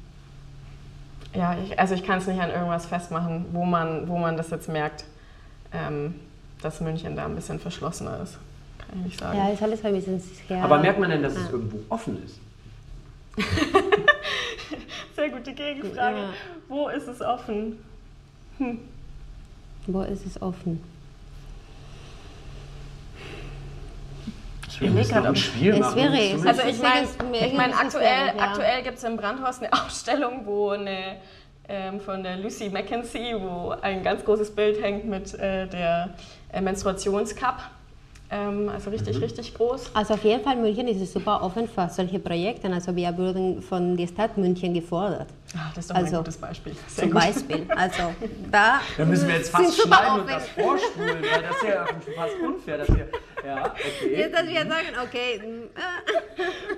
[1.34, 4.50] ja, ich, also ich kann es nicht an irgendwas festmachen, wo man, wo man das
[4.50, 5.04] jetzt merkt
[5.74, 6.14] ähm,
[6.62, 8.38] dass München da ein bisschen verschlossener ist.
[8.78, 9.36] Kann ich nicht sagen.
[9.36, 10.62] Ja, ist alles ein bisschen sehr.
[10.62, 12.38] Aber merkt man denn, dass es irgendwo offen ist?
[15.16, 16.16] Sehr gute Gegenfrage.
[16.18, 16.32] Ja.
[16.68, 17.78] Wo ist es offen?
[18.58, 18.78] Hm.
[19.86, 20.80] Wo ist es offen?
[24.68, 25.96] Ich will gerade ein Spiel machen.
[25.96, 27.06] Wäre, also ich meine,
[27.46, 28.42] ich mein, aktuell, ja.
[28.42, 31.16] aktuell gibt es im Brandhaus eine Ausstellung, wo eine
[31.68, 36.14] ähm, von der Lucy Mackenzie, wo ein ganz großes Bild hängt mit äh, der
[36.52, 37.56] äh, Menstruationscup.
[38.30, 39.22] Ähm, also richtig, mhm.
[39.22, 39.90] richtig groß.
[39.94, 42.68] Also auf jeden Fall München ist super offen für solche Projekte.
[42.72, 45.28] Also wir wurden von der Stadt München gefordert.
[45.56, 46.72] Ach, das ist doch also, ein gutes Beispiel.
[46.88, 47.20] Sehr zum gut.
[47.20, 47.66] Beispiel.
[47.76, 48.14] Also
[48.50, 51.86] da, da müssen wir jetzt fast schneiden und das vorspulen, weil das ist ja
[52.16, 53.08] fast unfair, dass wir
[53.46, 54.16] ja, okay.
[54.16, 55.40] Jetzt, dass wir sagen, okay.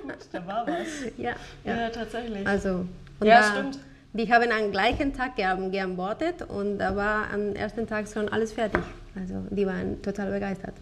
[0.02, 1.12] Gut, da war was.
[1.16, 1.32] Ja,
[1.64, 1.76] ja.
[1.76, 2.46] ja tatsächlich.
[2.46, 2.86] Also,
[3.22, 3.78] ja, da, stimmt.
[4.16, 8.80] Die haben am gleichen Tag geantwortet und da war am ersten Tag schon alles fertig.
[9.14, 10.72] Also die waren total begeistert.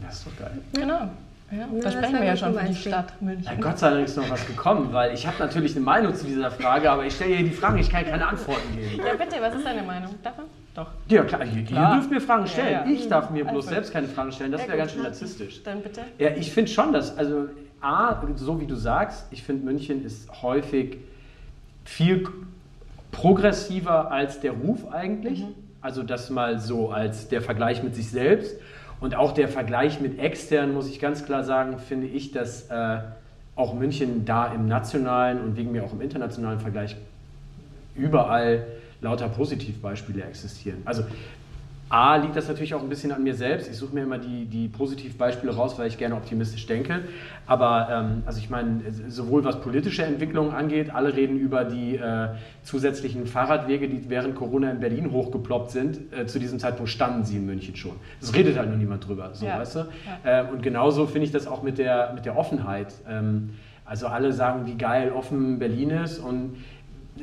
[0.00, 0.58] Das ist doch geil.
[0.72, 1.10] Genau.
[1.50, 3.44] Ja, da sprechen wir ja schon von die Stadt München.
[3.44, 6.24] Ja, Gott sei Dank ist noch was gekommen, weil ich habe natürlich eine Meinung zu
[6.24, 9.02] dieser Frage, aber ich stelle dir die Fragen, ich kann keine Antworten geben.
[9.04, 10.14] Ja, bitte, was ist deine Meinung?
[10.22, 10.46] Darf man?
[10.74, 10.90] Doch.
[11.08, 11.94] Ja, klar, ihr, klar.
[11.94, 12.72] ihr dürft mir Fragen stellen.
[12.72, 12.92] Ja, ja.
[12.92, 13.70] Ich darf mir bloß also.
[13.70, 15.62] selbst keine Fragen stellen, das wäre ganz schön narzisstisch.
[15.64, 16.02] Dann bitte.
[16.18, 17.48] Ja, ich finde schon, dass, also
[17.80, 20.98] A, so wie du sagst, ich finde München ist häufig
[21.86, 22.28] viel
[23.12, 25.40] progressiver als der Ruf eigentlich.
[25.40, 25.54] Mhm.
[25.80, 28.56] Also das mal so als der Vergleich mit sich selbst.
[29.00, 32.98] Und auch der Vergleich mit extern, muss ich ganz klar sagen, finde ich, dass äh,
[33.54, 36.96] auch München da im nationalen und wegen mir auch im internationalen Vergleich
[37.94, 38.66] überall
[39.00, 40.82] lauter Positivbeispiele existieren.
[40.84, 41.04] Also
[41.88, 43.70] A, liegt das natürlich auch ein bisschen an mir selbst.
[43.70, 47.02] Ich suche mir immer die, die Positivbeispiele raus, weil ich gerne optimistisch denke.
[47.46, 52.30] Aber ähm, also ich meine, sowohl was politische Entwicklungen angeht, alle reden über die äh,
[52.64, 56.12] zusätzlichen Fahrradwege, die während Corona in Berlin hochgeploppt sind.
[56.12, 57.92] Äh, zu diesem Zeitpunkt standen sie in München schon.
[58.20, 59.60] Es redet halt nur niemand drüber, so, ja.
[59.60, 59.78] weißt du?
[60.24, 60.40] Ja.
[60.40, 62.94] Äh, und genauso finde ich das auch mit der, mit der Offenheit.
[63.08, 63.50] Ähm,
[63.88, 66.56] Also alle sagen, wie geil offen Berlin ist und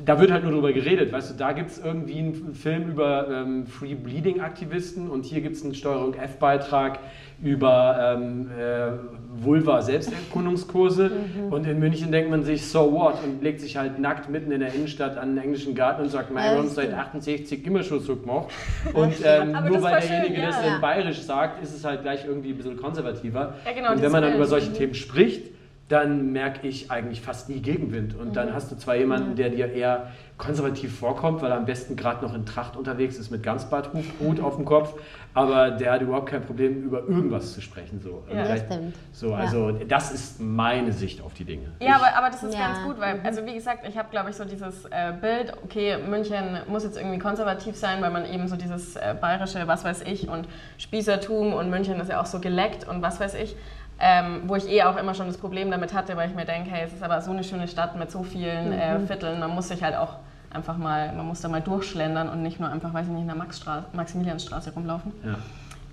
[0.06, 3.28] da wird halt nur drüber geredet, weißt du, da gibt es irgendwie einen Film über
[3.30, 7.00] ähm, Free Bleeding Aktivisten und hier gibt es einen Steuerung F-Beitrag
[7.42, 11.52] über ähm, äh, Vulva Selbsterkundungskurse Mhm.
[11.54, 14.60] und in München denkt man sich, so what und legt sich halt nackt mitten in
[14.62, 17.00] der Innenstadt an einen englischen Garten und sagt, mein Ja, Gott, seit stimmt.
[17.00, 18.48] 68 immer schon so gemacht
[18.94, 20.76] und ähm, nur weil derjenige schön, das ja.
[20.76, 24.12] in bayerisch sagt, ist es halt gleich irgendwie ein bisschen konservativer Ja, genau, und wenn
[24.12, 24.72] man dann über solche.
[24.74, 25.53] Themen spricht,
[25.90, 28.16] dann merke ich eigentlich fast nie Gegenwind.
[28.16, 28.34] Und Mhm.
[28.34, 30.08] dann hast du zwar jemanden, der dir eher
[30.38, 34.40] konservativ vorkommt, weil er am besten gerade noch in Tracht unterwegs ist mit Ganzbarthut Hut
[34.40, 34.94] auf dem Kopf,
[35.34, 38.02] aber der hat überhaupt kein Problem, über irgendwas zu sprechen.
[38.02, 38.48] So, Ja.
[38.48, 38.96] Das stimmt.
[39.12, 39.36] so Ja.
[39.38, 41.68] also das ist meine Sicht auf die Dinge.
[41.80, 42.68] Ja, aber, aber das ist Ja.
[42.68, 45.98] ganz gut, weil, also wie gesagt, ich habe, glaube ich, so dieses äh, Bild, okay,
[46.10, 50.02] München muss jetzt irgendwie konservativ sein, weil man eben so dieses äh, bayerische, was weiß
[50.04, 53.56] ich, und Spießertum und München ist ja auch so geleckt und was weiß ich,
[54.00, 56.70] ähm, wo ich eh auch immer schon das Problem damit hatte, weil ich mir denke,
[56.72, 59.68] hey, es ist aber so eine schöne Stadt mit so vielen äh, Vierteln, man muss
[59.70, 60.16] sich halt auch
[60.52, 63.28] einfach mal, man muss da mal durchschlendern und nicht nur einfach, weiß ich nicht, in
[63.28, 65.12] der Maxstraße, Maximiliansstraße rumlaufen.
[65.24, 65.36] Ja.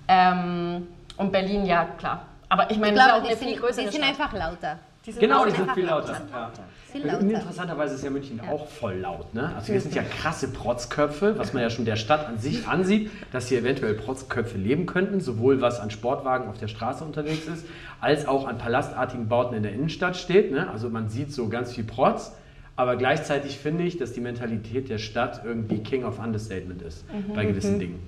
[0.07, 0.87] Ähm,
[1.17, 2.25] und Berlin, ja, klar.
[2.49, 4.21] Aber ich meine, das ist auch eine die viel sind, größere die sind Stadt.
[4.21, 4.77] einfach lauter.
[5.05, 6.21] Die Genau, die sind viel lauter.
[6.31, 6.51] Ja.
[6.91, 7.21] Viel lauter.
[7.21, 9.33] interessanterweise ist ja München auch voll laut.
[9.33, 9.51] Ne?
[9.55, 13.09] Also wir sind ja krasse Protzköpfe, was man ja schon der Stadt an sich ansieht,
[13.31, 17.65] dass hier eventuell Protzköpfe leben könnten, sowohl was an Sportwagen auf der Straße unterwegs ist,
[17.99, 20.51] als auch an palastartigen Bauten in der Innenstadt steht.
[20.51, 20.69] Ne?
[20.69, 22.33] Also man sieht so ganz viel Protz.
[22.75, 27.45] Aber gleichzeitig finde ich, dass die Mentalität der Stadt irgendwie King of Understatement ist bei
[27.45, 27.99] gewissen Dingen.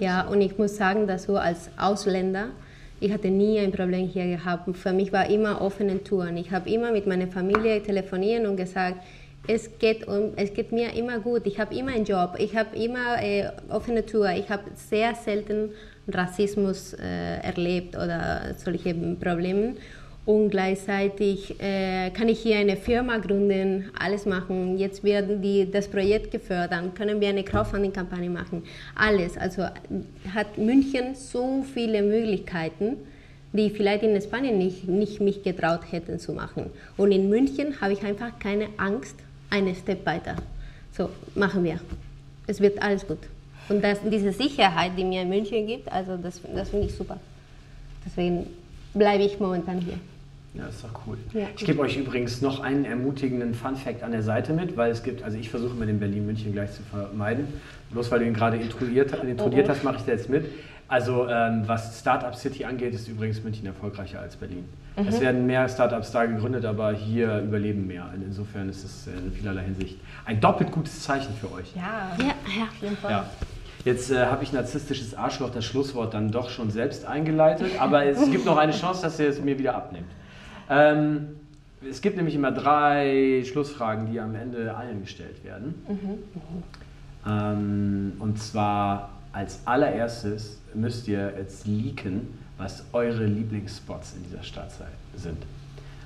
[0.00, 2.48] Ja, und ich muss sagen, dass so als Ausländer,
[3.02, 4.76] ich hatte nie ein Problem hier gehabt.
[4.76, 6.36] Für mich war immer offene Touren.
[6.36, 9.02] Ich habe immer mit meiner Familie telefoniert und gesagt,
[9.48, 11.46] es geht, um, es geht mir immer gut.
[11.46, 12.36] Ich habe immer einen Job.
[12.38, 14.30] Ich habe immer äh, offene Tour.
[14.30, 15.70] Ich habe sehr selten
[16.06, 19.74] Rassismus äh, erlebt oder solche Probleme.
[20.24, 24.78] Und gleichzeitig äh, kann ich hier eine Firma gründen, alles machen.
[24.78, 28.62] Jetzt werden die das Projekt gefördert, können wir eine Crowdfunding-Kampagne machen,
[28.94, 29.36] alles.
[29.36, 29.64] Also
[30.32, 32.98] hat München so viele Möglichkeiten,
[33.52, 36.70] die vielleicht in Spanien nicht, nicht mich getraut hätten zu machen.
[36.96, 39.16] Und in München habe ich einfach keine Angst,
[39.50, 40.36] einen Step weiter.
[40.96, 41.80] So, machen wir.
[42.46, 43.18] Es wird alles gut.
[43.68, 47.18] Und das, diese Sicherheit, die mir in München gibt, also das, das finde ich super.
[48.06, 48.46] Deswegen
[48.94, 49.98] bleibe ich momentan hier.
[50.54, 51.16] Ja, ist doch cool.
[51.32, 51.46] Ja.
[51.56, 55.22] Ich gebe euch übrigens noch einen ermutigenden Fun-Fact an der Seite mit, weil es gibt,
[55.22, 57.46] also ich versuche mir den Berlin-München gleich zu vermeiden.
[57.90, 60.44] Bloß weil du ihn gerade introduziert, introduiert hast, mache ich da jetzt mit.
[60.88, 64.64] Also ähm, was Startup City angeht, ist übrigens München erfolgreicher als Berlin.
[64.94, 68.10] Es werden mehr Startups da gegründet, aber hier überleben mehr.
[68.14, 71.74] Insofern ist es in vielerlei Hinsicht ein doppelt gutes Zeichen für euch.
[71.74, 72.64] Ja, Ja, ja.
[72.64, 73.10] auf jeden Fall.
[73.10, 73.30] Ja.
[73.86, 78.30] Jetzt äh, habe ich narzisstisches Arschloch das Schlusswort dann doch schon selbst eingeleitet, aber es
[78.30, 80.10] gibt noch eine Chance, dass ihr es mir wieder abnimmt.
[80.72, 81.28] Ähm,
[81.88, 85.74] es gibt nämlich immer drei Schlussfragen, die am Ende allen gestellt werden.
[87.26, 94.70] Ähm, und zwar als allererstes müsst ihr jetzt leaken, was eure Lieblingsspots in dieser Stadt
[95.16, 95.38] sind.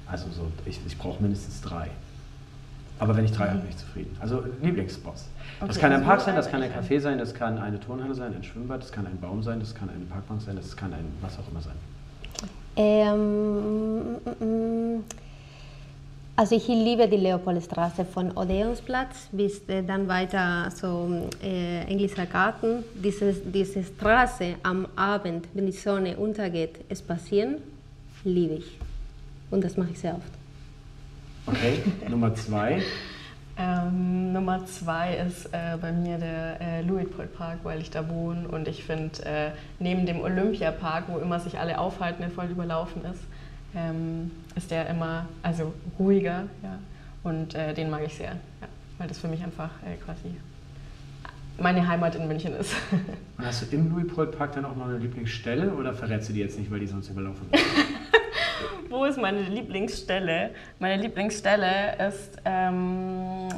[0.07, 1.91] Also so, ich, ich brauche mindestens drei.
[2.99, 4.17] Aber wenn ich drei habe, bin ich zufrieden.
[4.21, 5.29] Also Lieblingsspots.
[5.61, 6.73] Das Okay, kann ein also Park sein, das kann ein.
[6.73, 9.75] Café sein, das kann eine Turnhalle sein, ein Schwimmbad, das kann ein Baum sein, das
[9.75, 11.75] kann eine Parkbank sein, das kann ein was auch immer sein.
[12.77, 14.17] Ähm,
[16.37, 22.85] also ich liebe die Leopoldstraße von Odeonsplatz bis äh, dann weiter so äh, Englischer Garten.
[22.95, 27.57] Diese, diese Straße am Abend, wenn die Sonne untergeht, spazieren,
[28.25, 28.79] liebe ich.
[29.51, 30.31] Und das mache ich sehr oft.
[31.47, 32.83] Okay, Nummer zwei.
[33.59, 38.47] Ähm, Nummer zwei ist äh, bei mir der äh, Luitpold Park, weil ich da wohne
[38.49, 43.03] und ich finde, äh, neben dem Olympiapark, wo immer sich alle aufhalten, der voll überlaufen
[43.07, 43.23] ist,
[43.75, 46.79] ähm, ist der immer also ruhiger ja,
[47.23, 50.35] und äh, den mag ich sehr, ja, weil das für mich einfach äh, quasi
[51.59, 52.75] meine Heimat in München ist.
[53.39, 56.71] Hast du im Louis-Paul-Park dann auch noch eine Lieblingsstelle oder verrätst du die jetzt nicht,
[56.71, 57.65] weil die sonst überlaufen ist?
[58.89, 60.51] Wo ist meine Lieblingsstelle?
[60.79, 63.49] Meine Lieblingsstelle ist, ähm,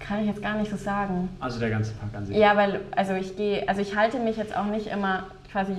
[0.00, 1.28] kann ich jetzt gar nicht so sagen.
[1.40, 2.36] Also der ganze Park an sich.
[2.36, 5.72] Ja, weil, also ich gehe, also ich halte mich jetzt auch nicht immer quasi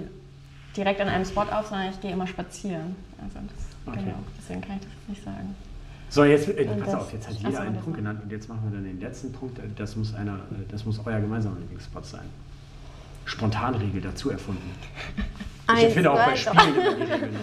[0.76, 2.96] direkt an einem Spot auf, sondern ich gehe immer spazieren.
[3.22, 4.00] Also das, Okay.
[4.06, 5.56] genau, deswegen kann ich das jetzt nicht sagen.
[6.10, 8.62] So, jetzt, äh, pass das- auf, jetzt hat jeder einen Punkt genannt und jetzt machen
[8.64, 9.60] wir dann den letzten Punkt.
[9.60, 12.24] Äh, Das muss, einer, äh, das muss euer gemeinsamer Lieblingsspot sein.
[13.26, 14.72] Spontanregel dazu erfunden.
[15.78, 17.40] Ich erfinde auch bei Spielen immer die Regel neu.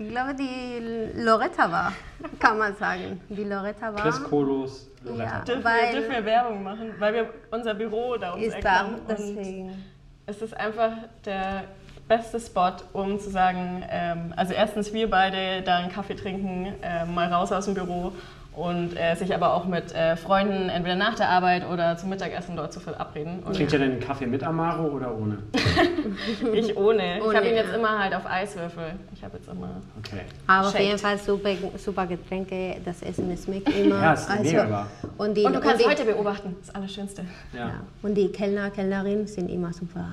[0.00, 1.92] Ich glaube, die Loretta war,
[2.40, 3.20] kann man sagen.
[3.28, 4.02] Die Loretta war.
[4.02, 5.24] Chris Kolos, Loretta.
[5.24, 5.40] Ja.
[5.44, 8.62] Dürfen, Weil- wir, dürfen wir Werbung machen, weil wir unser Büro da ums ist Eck
[8.62, 8.96] da, haben.
[9.08, 9.84] Deswegen.
[10.26, 10.92] es ist einfach
[11.24, 11.64] der
[12.08, 17.04] beste Spot, um zu sagen, ähm, also erstens wir beide da einen Kaffee trinken, äh,
[17.04, 18.12] mal raus aus dem Büro
[18.52, 22.56] und äh, sich aber auch mit äh, Freunden entweder nach der Arbeit oder zum Mittagessen
[22.56, 23.40] dort zu verabreden.
[23.44, 25.38] Und Trinkt ihr denn einen Kaffee mit Amaro oder ohne?
[26.52, 27.18] ich ohne.
[27.18, 28.94] Ich Ohne, habe ihn jetzt immer halt auf Eiswürfel.
[29.14, 29.70] Ich habe jetzt immer.
[29.98, 30.22] Okay.
[30.46, 34.00] Aber auf jeden Fall super, super Getränke, das Essen schmeckt immer.
[34.02, 34.86] Ja, ist mega wahr.
[35.18, 37.24] und die, Und du kannst die, heute beobachten, das Allerschönste.
[37.52, 37.58] Ja.
[37.68, 37.74] Ja.
[38.02, 40.06] Und die Kellner, Kellnerinnen sind immer super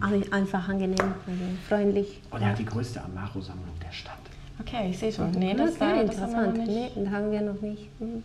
[0.00, 2.20] ein- einfach angenehm, also freundlich.
[2.30, 4.14] Und er hat die größte Amaro-Sammlung der Stadt.
[4.60, 5.30] Okay, ich sehe schon.
[5.32, 6.68] Nee, das, okay, war, das haben wir noch interessant.
[6.68, 6.96] nicht.
[6.96, 7.88] Nee, das haben wir noch nicht.
[7.98, 8.22] Hm.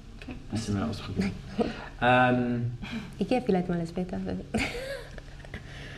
[0.52, 1.32] Müssen wir ausprobieren.
[2.02, 2.72] ähm,
[3.18, 4.20] Ich gehe vielleicht mal später.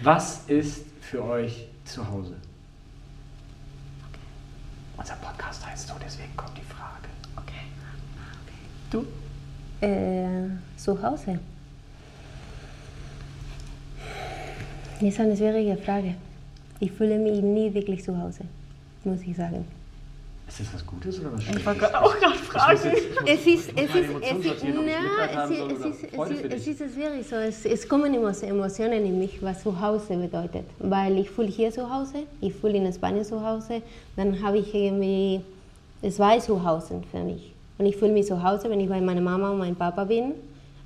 [0.04, 2.36] was ist für euch zu Hause?
[4.98, 7.08] Unser Podcast heißt so, deswegen kommt die Frage.
[7.36, 7.64] Okay.
[8.92, 9.06] Du?
[9.86, 11.40] Äh, zu Hause?
[15.00, 16.16] Das ist eine schwierige Frage.
[16.80, 18.44] Ich fühle mich nie wirklich zu Hause,
[19.04, 19.66] muss ich sagen.
[20.48, 21.66] Ist das was Gutes oder was Ich Schlechtes?
[21.66, 22.78] wollte auch gerade fragen.
[22.78, 26.48] Es ist, es ist, es ist, ich na, es ist, es ist, Freude es für
[26.48, 26.82] ist, es dich.
[26.82, 27.36] ist schwierig so.
[27.36, 30.64] Es, es kommen immer so Emotionen in mich, was zu Hause bedeutet.
[30.80, 33.82] Weil ich fühle hier zu Hause, ich fühle in Spanien zu Hause,
[34.16, 35.42] dann habe ich irgendwie
[36.10, 37.54] zwei Zuhause für mich.
[37.78, 40.32] Und ich fühle mich zu Hause, wenn ich bei meiner Mama und meinem Papa bin,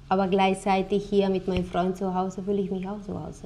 [0.09, 3.45] aber gleichzeitig hier mit meinem Freund zu Hause fühle ich mich auch zu Hause.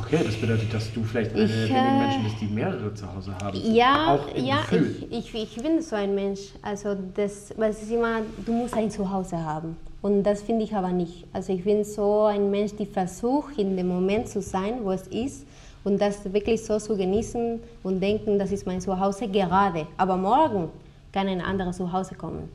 [0.00, 3.12] Okay, das bedeutet, dass du vielleicht eine Ich, wenigen äh, Menschen bist, die mehrere zu
[3.14, 3.58] Hause haben.
[3.74, 5.06] Ja, Auch im ja Gefühl.
[5.10, 6.40] ich, ich, ich bin so ein Mensch.
[6.62, 9.76] Also das, weil es ist immer, du musst ein Zuhause haben.
[10.02, 11.24] Und das finde ich aber nicht.
[11.32, 15.06] Also ich bin so ein Mensch, die versucht, in dem Moment zu sein, wo es
[15.06, 15.46] ist.
[15.84, 19.86] Und das wirklich so zu genießen und denken, das ist mein Zuhause gerade.
[19.96, 20.70] Aber morgen
[21.12, 22.48] kann ein anderes Zuhause kommen.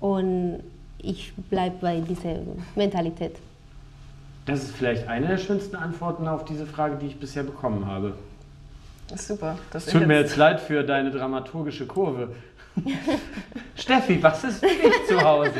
[0.00, 0.60] Und
[0.98, 2.40] ich bleibe bei dieser
[2.74, 3.36] Mentalität.
[4.46, 8.14] Das ist vielleicht eine der schönsten Antworten auf diese Frage, die ich bisher bekommen habe.
[9.08, 9.58] Das ist super.
[9.70, 12.34] Das tut mir jetzt leid für deine dramaturgische Kurve.
[13.76, 15.52] Steffi, was ist für dich zu Hause?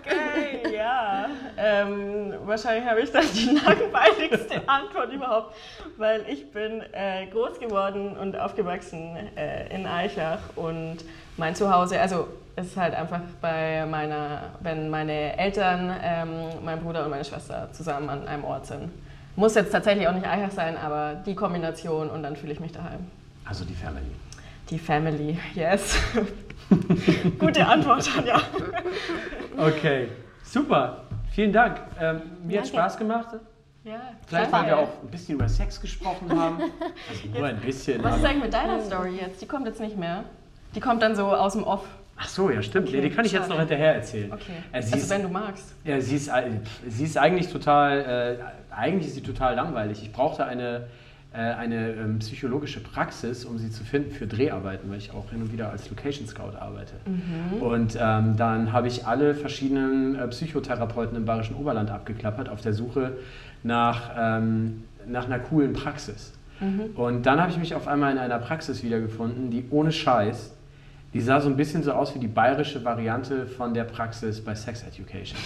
[0.00, 1.28] Okay, ja.
[1.56, 5.54] Ähm, wahrscheinlich habe ich dann die langweiligste Antwort überhaupt,
[5.96, 10.98] weil ich bin äh, groß geworden und aufgewachsen äh, in Eichach und
[11.36, 16.28] mein Zuhause, also es ist halt einfach bei meiner, wenn meine Eltern, ähm,
[16.64, 18.90] mein Bruder und meine Schwester zusammen an einem Ort sind.
[19.36, 22.72] Muss jetzt tatsächlich auch nicht Eichach sein, aber die Kombination und dann fühle ich mich
[22.72, 23.06] daheim.
[23.44, 24.10] Also die Family.
[24.70, 25.98] Die Family, yes.
[27.38, 28.40] Gute Antwort, Anja.
[29.58, 30.08] Okay,
[30.42, 31.02] super.
[31.30, 31.80] Vielen Dank.
[32.00, 32.68] Ähm, mir hat Danke.
[32.68, 33.28] Spaß gemacht.
[33.84, 36.58] Ja, Vielleicht, weil wir auch ein bisschen über Sex gesprochen haben.
[37.08, 38.02] Also nur ein bisschen.
[38.02, 39.40] Was ist eigentlich mit deiner Story jetzt?
[39.40, 40.24] Die kommt jetzt nicht mehr.
[40.76, 41.84] Die kommt dann so aus dem Off.
[42.18, 42.88] Ach so, ja stimmt.
[42.88, 43.54] Okay, die kann ich jetzt schade.
[43.54, 44.30] noch hinterher erzählen.
[44.32, 44.52] Okay.
[44.72, 45.74] Äh, sie, also ist, wenn du magst.
[45.84, 46.50] ja, sie, ist, äh,
[46.86, 48.38] sie ist eigentlich total,
[48.70, 50.02] äh, eigentlich ist sie total langweilig.
[50.02, 50.86] Ich brauchte eine,
[51.32, 55.42] äh, eine ähm, psychologische Praxis, um sie zu finden für Dreharbeiten, weil ich auch hin
[55.42, 56.94] und wieder als Location Scout arbeite.
[57.60, 62.74] Und ähm, dann habe ich alle verschiedenen äh, Psychotherapeuten im Bayerischen Oberland abgeklappert auf der
[62.74, 63.12] Suche
[63.62, 66.32] nach, ähm, nach einer coolen Praxis.
[66.94, 70.55] Und dann habe ich mich auf einmal in einer Praxis wiedergefunden, die ohne Scheiß,
[71.16, 74.54] die sah so ein bisschen so aus wie die bayerische Variante von der Praxis bei
[74.54, 75.38] Sex Education.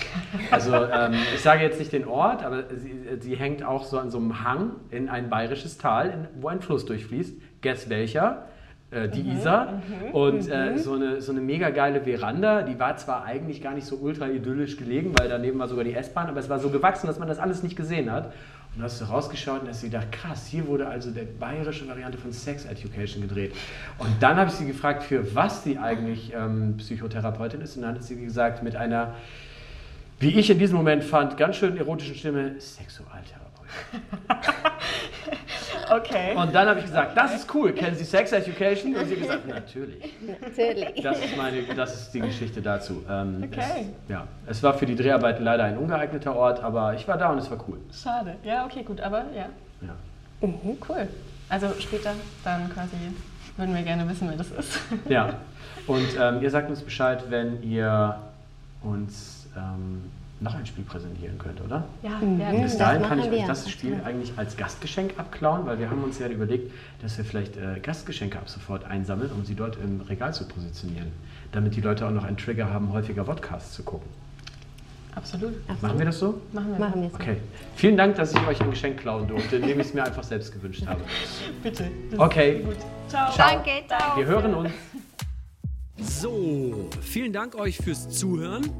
[0.51, 4.11] Also ähm, ich sage jetzt nicht den Ort, aber sie, sie hängt auch so an
[4.11, 7.41] so einem Hang in ein bayerisches Tal, in, wo ein Fluss durchfließt.
[7.63, 8.47] Guess welcher?
[8.91, 9.81] Äh, die Isar.
[10.13, 13.87] Und äh, so, eine, so eine mega geile Veranda, die war zwar eigentlich gar nicht
[13.87, 17.07] so ultra idyllisch gelegen, weil daneben war sogar die S-Bahn, aber es war so gewachsen,
[17.07, 18.33] dass man das alles nicht gesehen hat.
[18.77, 22.33] Und hast du rausgeschaut und hast gedacht, krass, hier wurde also der bayerische Variante von
[22.33, 23.53] Sex Education gedreht.
[23.99, 27.77] Und dann habe ich sie gefragt, für was sie eigentlich ähm, Psychotherapeutin ist.
[27.77, 29.15] Und dann hat sie gesagt, mit einer,
[30.21, 33.51] wie ich in diesem Moment fand, ganz schön erotischen Stimme, Sexualtherapeutin.
[35.91, 36.35] Okay.
[36.37, 38.95] Und dann habe ich gesagt, das ist cool, kennen Sie Sex Education?
[38.95, 40.15] Und sie hat gesagt, natürlich.
[40.41, 41.03] Natürlich.
[41.03, 43.05] Das ist, meine, das ist die Geschichte dazu.
[43.11, 43.61] Ähm, Okay.
[44.05, 47.31] Es, ja, es war für die Dreharbeiten leider ein ungeeigneter Ort, aber ich war da
[47.31, 47.79] und es war cool.
[47.93, 48.35] Schade.
[48.45, 49.01] Ja, okay, gut.
[49.01, 49.47] Aber ja,
[49.81, 50.49] Ja.
[50.89, 51.09] cool.
[51.49, 52.13] Also später
[52.45, 52.97] dann quasi
[53.57, 54.79] würden wir gerne wissen, wer das ist.
[55.09, 55.35] Ja,
[55.87, 58.17] und ähm, ihr sagt uns Bescheid, wenn ihr
[58.83, 60.05] uns ähm,
[60.41, 61.85] noch ein Spiel präsentieren könnt, oder?
[62.03, 62.41] Ja, Mhm.
[62.41, 62.51] ja.
[62.51, 66.03] Bis das dahin kann ich euch das Spiel eigentlich als Gastgeschenk abklauen, weil wir haben
[66.03, 66.73] uns ja überlegt,
[67.03, 71.13] dass wir vielleicht äh, Gastgeschenke ab sofort einsammeln, um sie dort im Regal zu positionieren,
[71.53, 74.09] damit die Leute auch noch einen Trigger haben, häufiger Podcasts zu gucken.
[75.15, 75.53] Absolut.
[75.83, 76.41] Machen wir das so?
[76.53, 76.79] Machen wir.
[76.79, 77.15] Machen wir es.
[77.15, 77.37] Okay.
[77.75, 80.53] Vielen Dank, dass ich euch ein Geschenk klauen durfte, indem ich es mir einfach selbst
[80.53, 81.01] gewünscht habe.
[81.63, 81.85] Bitte.
[82.13, 82.61] Das Okay.
[82.65, 82.77] Gut.
[83.09, 83.31] Ciao.
[83.37, 84.17] Danke, ciao.
[84.17, 84.71] Wir hören uns.
[86.03, 88.71] So, vielen Dank euch fürs Zuhören.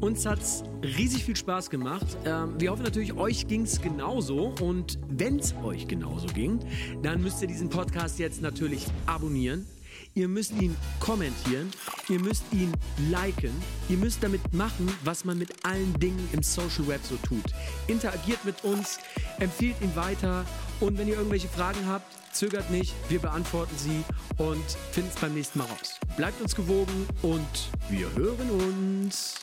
[0.00, 2.06] Uns hat es riesig viel Spaß gemacht.
[2.24, 4.54] Ähm, wir hoffen natürlich, euch ging es genauso.
[4.60, 6.58] Und wenn es euch genauso ging,
[7.02, 9.66] dann müsst ihr diesen Podcast jetzt natürlich abonnieren.
[10.14, 11.70] Ihr müsst ihn kommentieren,
[12.08, 12.72] ihr müsst ihn
[13.10, 13.52] liken,
[13.88, 17.44] ihr müsst damit machen, was man mit allen Dingen im Social Web so tut.
[17.86, 18.98] Interagiert mit uns,
[19.38, 20.44] empfiehlt ihn weiter
[20.80, 24.04] und wenn ihr irgendwelche Fragen habt, Zögert nicht, wir beantworten sie
[24.38, 25.98] und finden es beim nächsten Mal raus.
[26.16, 29.34] Bleibt uns gewogen und wir hören uns.